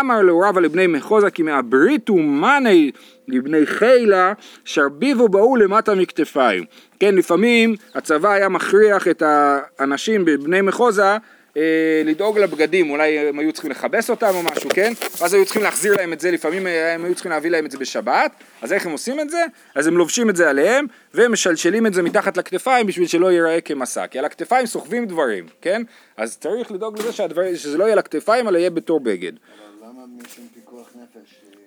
אמר 0.00 0.22
לו 0.22 0.40
רבא 0.40 0.60
לבני 0.60 0.86
מחוזה 0.86 1.30
כי 1.30 1.42
מעבריתו 1.42 2.14
מאני 2.16 2.90
לבני 3.28 3.66
חילה 3.66 4.32
שרביבו 4.64 5.28
באו 5.28 5.56
למטה 5.56 5.94
מכתפיים. 5.94 6.64
כן, 7.00 7.14
לפעמים 7.14 7.74
הצבא 7.94 8.30
היה 8.30 8.48
מכריח 8.48 9.08
את 9.08 9.22
האנשים 9.26 10.24
בבני 10.24 10.60
מחוזה 10.60 11.16
אה, 11.56 11.62
לדאוג 12.04 12.38
לבגדים, 12.38 12.90
אולי 12.90 13.18
הם 13.18 13.38
היו 13.38 13.52
צריכים 13.52 13.70
לכבס 13.70 14.10
אותם 14.10 14.30
או 14.34 14.42
משהו, 14.42 14.70
כן? 14.74 14.92
ואז 15.20 15.34
היו 15.34 15.44
צריכים 15.44 15.62
להחזיר 15.62 15.94
להם 15.96 16.12
את 16.12 16.20
זה, 16.20 16.30
לפעמים 16.30 16.66
אה, 16.66 16.94
הם 16.94 17.04
היו 17.04 17.14
צריכים 17.14 17.32
להביא 17.32 17.50
להם 17.50 17.66
את 17.66 17.70
זה 17.70 17.78
בשבת, 17.78 18.32
אז 18.62 18.72
איך 18.72 18.86
הם 18.86 18.92
עושים 18.92 19.20
את 19.20 19.30
זה? 19.30 19.44
אז 19.74 19.86
הם 19.86 19.96
לובשים 19.96 20.30
את 20.30 20.36
זה 20.36 20.50
עליהם 20.50 20.86
ומשלשלים 21.14 21.86
את 21.86 21.94
זה 21.94 22.02
מתחת 22.02 22.36
לכתפיים 22.36 22.86
בשביל 22.86 23.06
שלא 23.08 23.32
ייראה 23.32 23.60
כמסע, 23.60 24.06
כי 24.06 24.18
על 24.18 24.24
הכתפיים 24.24 24.66
סוחבים 24.66 25.06
דברים, 25.06 25.46
כן? 25.60 25.82
אז 26.16 26.38
צריך 26.38 26.72
לדאוג 26.72 26.98
לזה 26.98 27.12
שהדבר, 27.12 27.54
שזה 27.54 27.78
לא 27.78 27.84
יהיה 27.84 27.94
לכתפיים 27.96 28.48
אלא 28.48 28.58
יהיה 28.58 28.70
בתור 28.70 29.00
בגד. 29.00 29.32
אבל 29.32 29.88
למה 29.88 30.02
משום 30.24 30.46
פיקוח 30.54 30.88
נפש? 31.02 31.34
אה, 31.44 31.58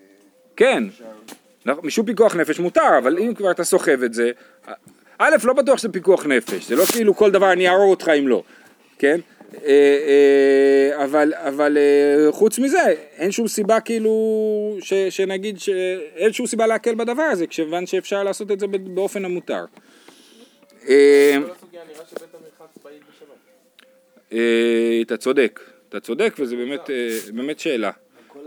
כן, 0.55 0.83
אפשר- 0.89 1.81
משום 1.83 2.05
פיקוח 2.05 2.35
נפש 2.35 2.59
מותר, 2.59 2.97
אבל 2.97 3.17
אם 3.19 3.33
כבר 3.33 3.51
אתה 3.51 3.63
סוחב 3.63 4.03
את 4.03 4.13
זה, 4.13 4.31
א', 5.17 5.35
לא 5.43 5.53
בטוח 5.53 5.77
שזה 5.79 5.89
פיקוח 5.89 6.25
נפש, 6.25 6.67
זה 6.67 6.75
לא 6.75 6.85
כאילו 6.85 7.15
כל 7.15 7.31
דבר 7.31 7.51
אני 7.51 7.67
אהרוג 7.69 7.89
אותך 7.89 8.11
אם 8.19 8.27
לא, 8.27 8.43
כן? 8.99 9.19
אה, 9.63 9.69
אה, 10.97 11.03
אבל, 11.03 11.33
אבל 11.33 11.77
אה, 11.77 12.31
חוץ 12.31 12.59
מזה, 12.59 12.93
אין 13.17 13.31
שום 13.31 13.47
סיבה 13.47 13.79
כאילו, 13.79 14.77
ש, 14.81 14.93
שנגיד, 14.93 15.59
ש, 15.59 15.69
אין 16.15 16.33
שום 16.33 16.47
סיבה 16.47 16.67
להקל 16.67 16.95
בדבר 16.95 17.23
הזה, 17.23 17.47
כיוון 17.47 17.85
שאפשר 17.85 18.23
לעשות 18.23 18.51
את 18.51 18.59
זה 18.59 18.67
באופן 18.67 19.25
המותר. 19.25 19.65
אתה 25.01 25.17
צודק, 25.17 25.59
אתה 25.89 25.99
צודק 25.99 26.33
וזה 26.39 26.55
באמת, 26.55 26.89
באמת 27.33 27.59
שאלה, 27.59 27.91
כל 28.27 28.39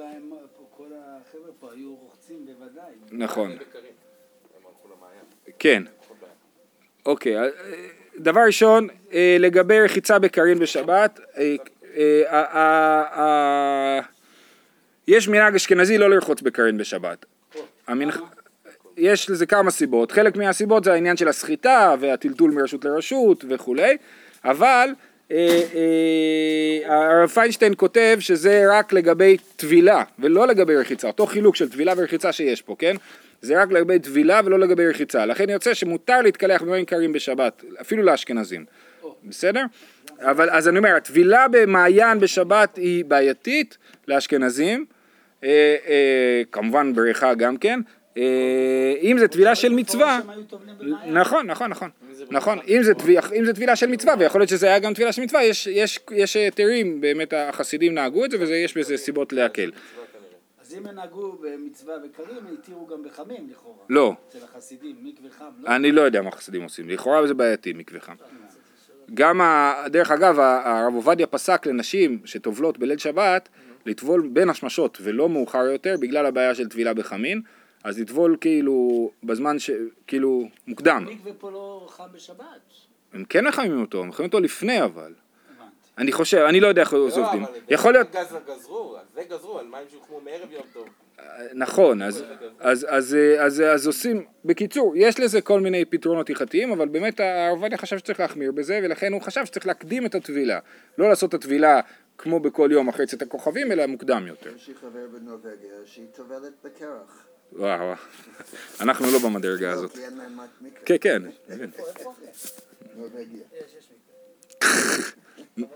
החבר'ה 0.94 1.52
פה 1.60 1.68
היו 1.72 1.94
רוחצים 1.94 2.46
בוודאי. 2.46 2.92
נכון. 3.10 3.56
כן. 5.58 5.82
אוקיי, 7.06 7.36
דבר 8.18 8.40
ראשון, 8.40 8.88
אה, 9.12 9.36
לגבי 9.40 9.80
רחיצה 9.80 10.18
בקרין 10.18 10.58
בשבת, 10.58 11.20
אה, 11.38 11.56
אה, 12.32 14.00
יש 15.08 15.28
מנהג 15.28 15.54
אשכנזי 15.54 15.98
לא 15.98 16.10
לרחוץ 16.10 16.42
בקרין 16.42 16.78
בשבת. 16.78 17.26
יש 18.96 19.30
לזה 19.30 19.46
כמה 19.46 19.70
סיבות, 19.70 20.12
חלק 20.12 20.36
מהסיבות 20.36 20.84
זה 20.84 20.92
העניין 20.92 21.16
של 21.16 21.28
הסחיטה 21.28 21.94
והטלטול 22.00 22.50
מרשות 22.50 22.84
לרשות 22.84 23.44
וכולי, 23.48 23.96
אבל 24.44 24.88
הרב 26.84 27.28
פיינשטיין 27.28 27.74
כותב 27.76 28.16
שזה 28.20 28.64
רק 28.70 28.92
לגבי 28.92 29.36
טבילה 29.56 30.02
ולא 30.18 30.46
לגבי 30.46 30.76
רחיצה, 30.76 31.06
אותו 31.06 31.26
חילוק 31.26 31.56
של 31.56 31.68
טבילה 31.68 31.92
ורחיצה 31.96 32.32
שיש 32.32 32.62
פה, 32.62 32.76
כן? 32.78 32.96
זה 33.40 33.62
רק 33.62 33.72
לגבי 33.72 33.98
טבילה 33.98 34.40
ולא 34.44 34.58
לגבי 34.58 34.88
רחיצה, 34.88 35.26
לכן 35.26 35.50
יוצא 35.50 35.74
שמותר 35.74 36.22
להתקלח 36.22 36.62
במים 36.62 36.84
קרים 36.84 37.12
בשבת, 37.12 37.64
אפילו 37.80 38.02
לאשכנזים, 38.02 38.64
בסדר? 39.24 39.64
אבל 40.20 40.50
אז 40.50 40.68
אני 40.68 40.78
אומר, 40.78 40.96
הטבילה 40.96 41.48
במעיין 41.48 42.20
בשבת 42.20 42.76
היא 42.76 43.04
בעייתית 43.04 43.78
לאשכנזים, 44.08 44.84
אה, 45.44 45.76
אה, 45.86 46.42
כמובן 46.52 46.92
בריכה 46.94 47.34
גם 47.34 47.56
כן, 47.56 47.80
אה, 48.18 48.94
אם 49.02 49.18
זה 49.18 49.28
טבילה 49.28 49.54
של 49.54 49.72
מצווה. 49.72 50.20
נכון, 51.06 51.46
נכון, 51.46 51.70
נכון, 51.70 51.90
נכון, 52.30 52.58
אם 52.68 52.82
זה, 52.82 52.94
טבילה, 53.54 53.76
של 53.76 53.86
מצווה, 53.86 54.14
ויכול 54.18 54.40
להיות 54.40 54.48
שזה 54.48 54.66
היה 54.66 54.78
גם 54.78 54.94
טבילה 54.94 55.12
של 55.12 55.22
מצווה, 55.22 55.44
יש, 56.10 56.36
היתרים, 56.36 57.00
באמת 57.00 57.32
החסידים 57.36 57.94
נהגו 57.94 58.24
את 58.24 58.30
זה, 58.30 58.38
ויש 58.40 58.76
בזה 58.76 58.96
סיבות 58.96 59.32
להקל. 59.32 59.70
אז 60.68 60.74
אם 60.74 60.86
הם 60.86 60.94
נהגו 60.94 61.32
במצווה 61.32 61.94
וקרים, 62.04 62.36
התירו 62.58 62.86
גם 62.86 63.02
בחמים 63.02 63.48
לכאורה. 63.50 63.84
לא, 63.88 64.12
אצל 64.28 64.38
החסידים, 64.44 64.96
מקווה 65.02 65.30
חם, 65.30 65.44
לא? 65.60 65.76
אני 65.76 65.92
לא 65.92 66.00
יודע 66.00 66.22
מה 66.22 66.30
חסידים 66.30 66.62
עושים, 66.62 66.88
לכאורה 66.88 67.26
זה 67.26 67.34
בעייתי 67.34 67.72
מקווה 67.72 68.00
חם. 68.00 68.14
גם, 69.14 69.40
ה- 69.40 69.74
דרך 69.86 70.10
אגב, 70.10 70.38
הרב 70.40 70.94
עובדיה 70.94 71.26
פסק 71.26 71.66
לנשים 71.66 72.18
שטובלות 72.24 72.78
בליל 72.78 72.98
שבת, 72.98 73.48
לטבול 73.86 74.28
בין 74.28 74.50
השמשות 74.50 74.98
ולא 75.02 75.28
מאוחר 75.28 75.58
יותר, 75.66 75.94
בגלל 76.00 76.26
הבעיה 76.26 76.54
של 76.54 76.68
טבילה 76.68 76.94
בחמין, 76.94 77.42
אז 77.84 77.98
לטבול 78.00 78.36
כאילו 78.40 79.10
בזמן 79.24 79.58
ש... 79.58 79.70
כאילו 80.06 80.48
מוקדם. 80.66 81.06
מקווה 81.10 81.32
פה 81.38 81.50
לא 81.50 81.86
חם 81.90 82.04
בשבת. 82.12 82.44
הם 83.12 83.24
כן 83.24 83.46
מחממים 83.46 83.80
אותו, 83.80 84.02
הם 84.02 84.08
מחממים 84.08 84.28
אותו 84.28 84.40
לפני 84.40 84.84
אבל. 84.84 85.12
אני 85.98 86.12
חושב, 86.12 86.38
אני 86.38 86.60
לא 86.60 86.66
יודע 86.66 86.82
איך 86.82 86.90
זה 86.90 86.96
לא, 86.96 87.02
עובדים. 87.02 87.44
אבל 87.44 87.52
יכול 87.68 87.92
להיות, 87.92 88.10
גז 88.12 88.36
גזרו, 88.46 88.96
על 88.96 89.04
זה 89.14 89.22
גזרו, 89.30 89.58
על 89.58 89.66
מים 89.66 89.84
שהוקמו 89.90 90.20
מערב 90.20 90.52
יום 90.52 90.62
טוב. 90.72 90.88
נכון, 91.54 92.02
אז, 92.02 92.24
אז, 92.60 92.86
אז, 92.88 93.14
אה, 93.14 93.44
אז, 93.44 93.62
אז 93.74 93.86
עושים, 93.86 94.24
בקיצור, 94.44 94.92
יש 94.96 95.20
לזה 95.20 95.40
כל 95.40 95.60
מיני 95.60 95.84
פתרונות 95.84 96.30
הלכתיים, 96.30 96.72
אבל 96.72 96.88
באמת 96.88 97.20
הרב 97.20 97.50
עובדיה 97.50 97.78
חשב 97.78 97.98
שצריך 97.98 98.20
להחמיר 98.20 98.52
בזה, 98.52 98.80
ולכן 98.82 99.12
הוא 99.12 99.22
חשב 99.22 99.44
שצריך 99.44 99.66
להקדים 99.66 100.06
את 100.06 100.14
הטבילה. 100.14 100.58
לא 100.98 101.08
לעשות 101.08 101.28
את 101.28 101.34
הטבילה 101.34 101.80
כמו 102.18 102.40
בכל 102.40 102.68
יום 102.72 102.88
אחרי 102.88 103.06
צאת 103.06 103.22
הכוכבים, 103.22 103.72
אלא 103.72 103.86
מוקדם 103.86 104.24
יותר. 104.26 104.56
יש 104.56 104.68
לי 104.68 104.74
חבר 104.74 105.06
בנורבגיה 105.12 105.74
שהיא 105.84 106.06
טובלת 106.16 106.52
בקרח. 106.64 107.26
וואו, 107.52 107.80
וואו. 107.80 107.94
אנחנו 108.80 109.06
לא 109.12 109.18
במדרגה 109.18 109.66
לא, 109.66 109.72
הזאת. 109.72 109.92
כי 109.92 110.04
אין 110.04 110.16
להם 110.16 110.38
מקווה. 110.60 110.80
כן, 110.84 110.96
כן. 111.00 111.22
נורבגיה. 112.96 113.42
לא. 115.58 115.66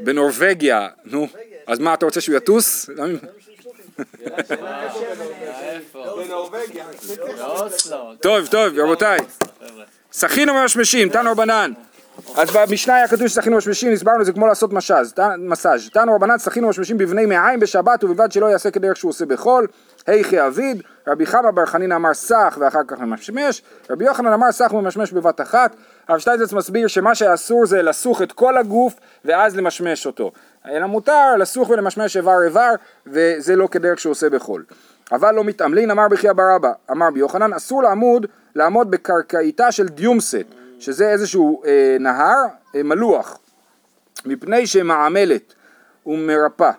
בנורבגיה, 0.00 0.88
נו, 1.04 1.28
אז 1.66 1.78
מה, 1.78 1.94
אתה 1.94 2.06
רוצה 2.06 2.20
שהוא 2.20 2.36
יטוס? 2.36 2.90
טוב, 8.20 8.46
טוב, 8.46 8.78
רבותיי. 8.78 9.18
שחינו 10.12 10.54
ממשמשים, 10.54 11.08
תנו 11.08 11.30
רבנן. 11.30 11.72
אז 12.36 12.50
במשנה 12.50 12.94
היה 12.94 13.08
כתוב 13.08 13.26
ששחינו 13.26 13.54
ממשמשים, 13.54 13.92
הסברנו 13.92 14.24
זה 14.24 14.32
כמו 14.32 14.46
לעשות 14.46 14.70
מסאז'. 15.38 15.90
תנו 15.92 16.14
רבנן 16.14 16.38
שחינו 16.38 16.66
ממשמשים 16.66 16.98
בבני 16.98 17.26
מעיים 17.26 17.60
בשבת 17.60 18.04
ובלבד 18.04 18.32
שלא 18.32 18.46
יעשה 18.46 18.70
כדרך 18.70 18.96
שהוא 18.96 19.08
עושה 19.08 19.26
בחול. 19.26 19.66
היכי 20.06 20.46
אביד, 20.46 20.82
רבי 21.08 21.26
חמא 21.26 21.50
בר 21.50 21.66
חנינא 21.66 21.94
אמר 21.94 22.14
סח 22.14 22.58
ואחר 22.60 22.80
כך 22.88 23.00
ממשמש, 23.00 23.62
רבי 23.90 24.04
יוחנן 24.04 24.32
אמר 24.32 24.52
סח 24.52 24.72
וממשמש 24.72 25.12
בבת 25.12 25.40
אחת. 25.40 25.76
הרב 26.08 26.18
שטייזץ 26.18 26.52
מסביר 26.52 26.86
שמה 26.86 27.14
שאסור 27.14 27.66
זה 27.66 27.82
לסוך 27.82 28.22
את 28.22 28.32
כל 28.32 28.56
הגוף 28.56 28.94
ואז 29.24 29.56
למשמש 29.56 30.06
אותו. 30.06 30.32
אלא 30.68 30.86
מותר 30.86 31.36
לסוך 31.38 31.70
ולמשמש 31.70 32.16
איבר 32.16 32.42
איבר 32.44 32.70
וזה 33.06 33.56
לא 33.56 33.66
כדרך 33.66 34.00
שהוא 34.00 34.10
עושה 34.10 34.30
בחול. 34.30 34.64
אבל 35.12 35.34
לא 35.34 35.44
מתעמלין, 35.44 35.90
אמר 35.90 36.08
בחייא 36.08 36.32
בר 36.32 36.56
אבא, 36.56 36.72
אמר 36.90 37.06
רבי 37.06 37.20
יוחנן, 37.20 37.52
אסור 37.52 37.82
לעמוד, 37.82 38.26
לעמוד 38.54 38.90
בקרקעיתה 38.90 39.72
של 39.72 39.88
דיומסט, 39.88 40.44
שזה 40.78 41.10
איזשהו 41.10 41.62
אה, 41.66 41.96
נהר 42.00 42.44
אה, 42.74 42.82
מלוח, 42.82 43.38
מפני 44.26 44.66
שמעמלת 44.66 45.54
ומרפא. 46.06 46.70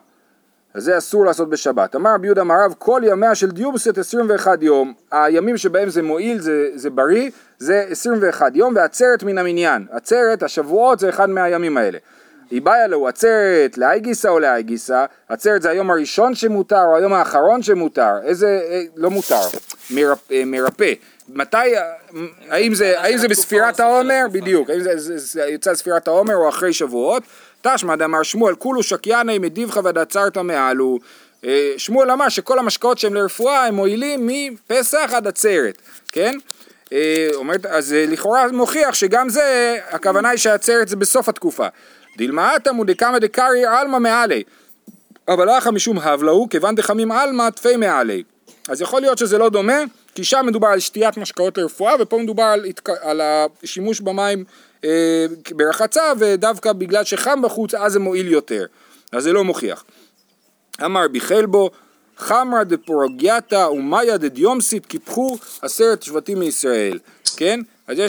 אז 0.74 0.84
זה 0.84 0.98
אסור 0.98 1.26
לעשות 1.26 1.50
בשבת. 1.50 1.96
אמר 1.96 2.14
רבי 2.14 2.28
יהודה 2.28 2.44
מערב, 2.44 2.76
כל 2.78 3.02
ימיה 3.06 3.36
של 3.36 3.52
דיומסט 3.52 3.98
21 3.98 4.64
יום. 4.64 4.94
הימים 5.12 5.58
שבהם 5.58 5.90
זה 5.90 6.02
מועיל, 6.02 6.40
זה, 6.40 6.70
זה 6.76 6.90
בריא, 6.90 7.30
זה 7.60 7.86
21 7.89 8.56
יום, 8.56 8.74
ועצרת 8.76 9.24
מן 9.24 9.38
המניין. 9.38 9.86
עצרת, 9.91 10.44
השבועות 10.44 11.00
זה 11.00 11.10
אחד 11.10 11.30
מהימים 11.30 11.78
האלה. 11.78 11.98
איבאיה 12.52 12.88
לו 12.88 13.08
עצרת 13.08 13.78
לאי 13.78 14.00
גיסא 14.00 14.28
או 14.28 14.39
לאי 14.39 14.63
גיסא, 14.63 15.06
עצרת 15.30 15.62
זה 15.62 15.70
היום 15.70 15.91
הראשון 15.91 16.36
שמותר 16.36 16.84
או 16.84 16.98
היום 16.98 17.13
האחרון 17.13 17.63
שמותר, 17.63 18.12
איזה, 18.24 18.62
אה, 18.70 18.82
לא 18.96 19.10
מותר, 19.10 19.41
מרפא, 19.91 20.34
אה, 20.34 20.44
מרפא. 20.46 20.94
מתי, 21.30 21.58
אה, 21.58 21.82
האם 22.50 22.74
זה, 22.74 23.00
האם 23.02 23.18
זה 23.18 23.28
בספירת 23.28 23.80
העומר? 23.80 24.26
בדיוק, 24.32 24.70
האם 24.70 24.80
זה, 24.80 24.98
זה, 24.98 25.18
זה 25.18 25.46
יוצא 25.46 25.76
ספירת 25.76 26.08
העומר 26.08 26.36
או 26.36 26.50
אחרי 26.50 26.74
שבועות? 26.74 27.24
תשמע 27.62 27.96
דאמר 27.96 28.24
שמואל 28.24 28.56
כולו 28.56 28.84
שקיאני 28.84 29.39
מדיבך 29.39 29.80
ודעצרת 29.84 30.38
מעלו 30.38 31.00
שמואל 31.78 32.12
אמר 32.12 32.30
שכל 32.30 32.60
המשקאות 32.60 32.98
שהם 32.98 33.13
לרפואה 33.13 33.65
הם 33.65 33.76
מועילים 33.76 34.28
מפסח 34.28 35.12
עד 35.13 35.28
עצרת, 35.28 35.78
כן? 36.12 36.38
אה, 36.96 37.30
אומרת, 37.34 37.66
אז 37.66 37.94
אה, 37.94 38.06
לכאורה 38.08 38.52
מוכיח 38.52 38.94
שגם 38.94 39.30
זה, 39.30 39.78
הכוונה 39.90 40.30
היא 40.30 40.38
שהעצרת 40.38 40.88
זה 40.88 40.96
בסוף 40.96 41.30
התקופה. 41.30 41.68
דילמאתא 42.18 42.70
מודקמא 42.70 43.20
דקרי 43.20 43.66
עלמא 43.66 44.00
מעלי. 44.00 44.44
אבל 45.28 45.50
אחא 45.50 45.70
משום 45.70 46.00
הבלהו, 46.00 46.48
כיוון 46.50 46.76
דחמים 46.76 47.12
עלמא 47.12 47.50
תפי 47.50 47.76
מעלי. 47.76 48.24
אז 48.70 48.82
יכול 48.82 49.02
להיות 49.02 49.18
שזה 49.18 49.38
לא 49.38 49.50
דומה, 49.50 49.84
כי 50.16 50.24
שם 50.24 50.46
מדובר 50.48 50.68
על 50.68 50.80
שתיית 50.80 51.18
משקאות 51.18 51.58
לרפואה, 51.58 51.94
ופה 52.00 52.18
מדובר 52.18 52.44
על, 52.44 52.66
התק... 52.66 52.90
על 52.90 53.22
השימוש 53.24 54.02
במים 54.02 54.44
אה, 54.84 55.26
ברחצה, 55.52 56.14
ודווקא 56.20 56.74
בגלל 56.74 57.04
שחם 57.04 57.42
בחוץ, 57.42 57.74
אז 57.74 57.92
זה 57.92 58.00
מועיל 58.00 58.28
יותר. 58.28 58.66
אז 59.12 59.24
זה 59.24 59.34
לא 59.34 59.44
מוכיח. 59.44 59.84
אמר 60.86 61.08
ביחלבו, 61.08 61.70
חמרא 62.17 62.63
דפורגיאטה 62.63 63.69
ומאיה 63.69 64.17
דדיומסית 64.17 64.86
קיפחו 64.86 65.38
עשרת 65.62 66.04
שבטים 66.04 66.39
מישראל, 66.39 66.99
כן? 67.38 67.60
אז 67.88 67.97
יש 67.99 68.04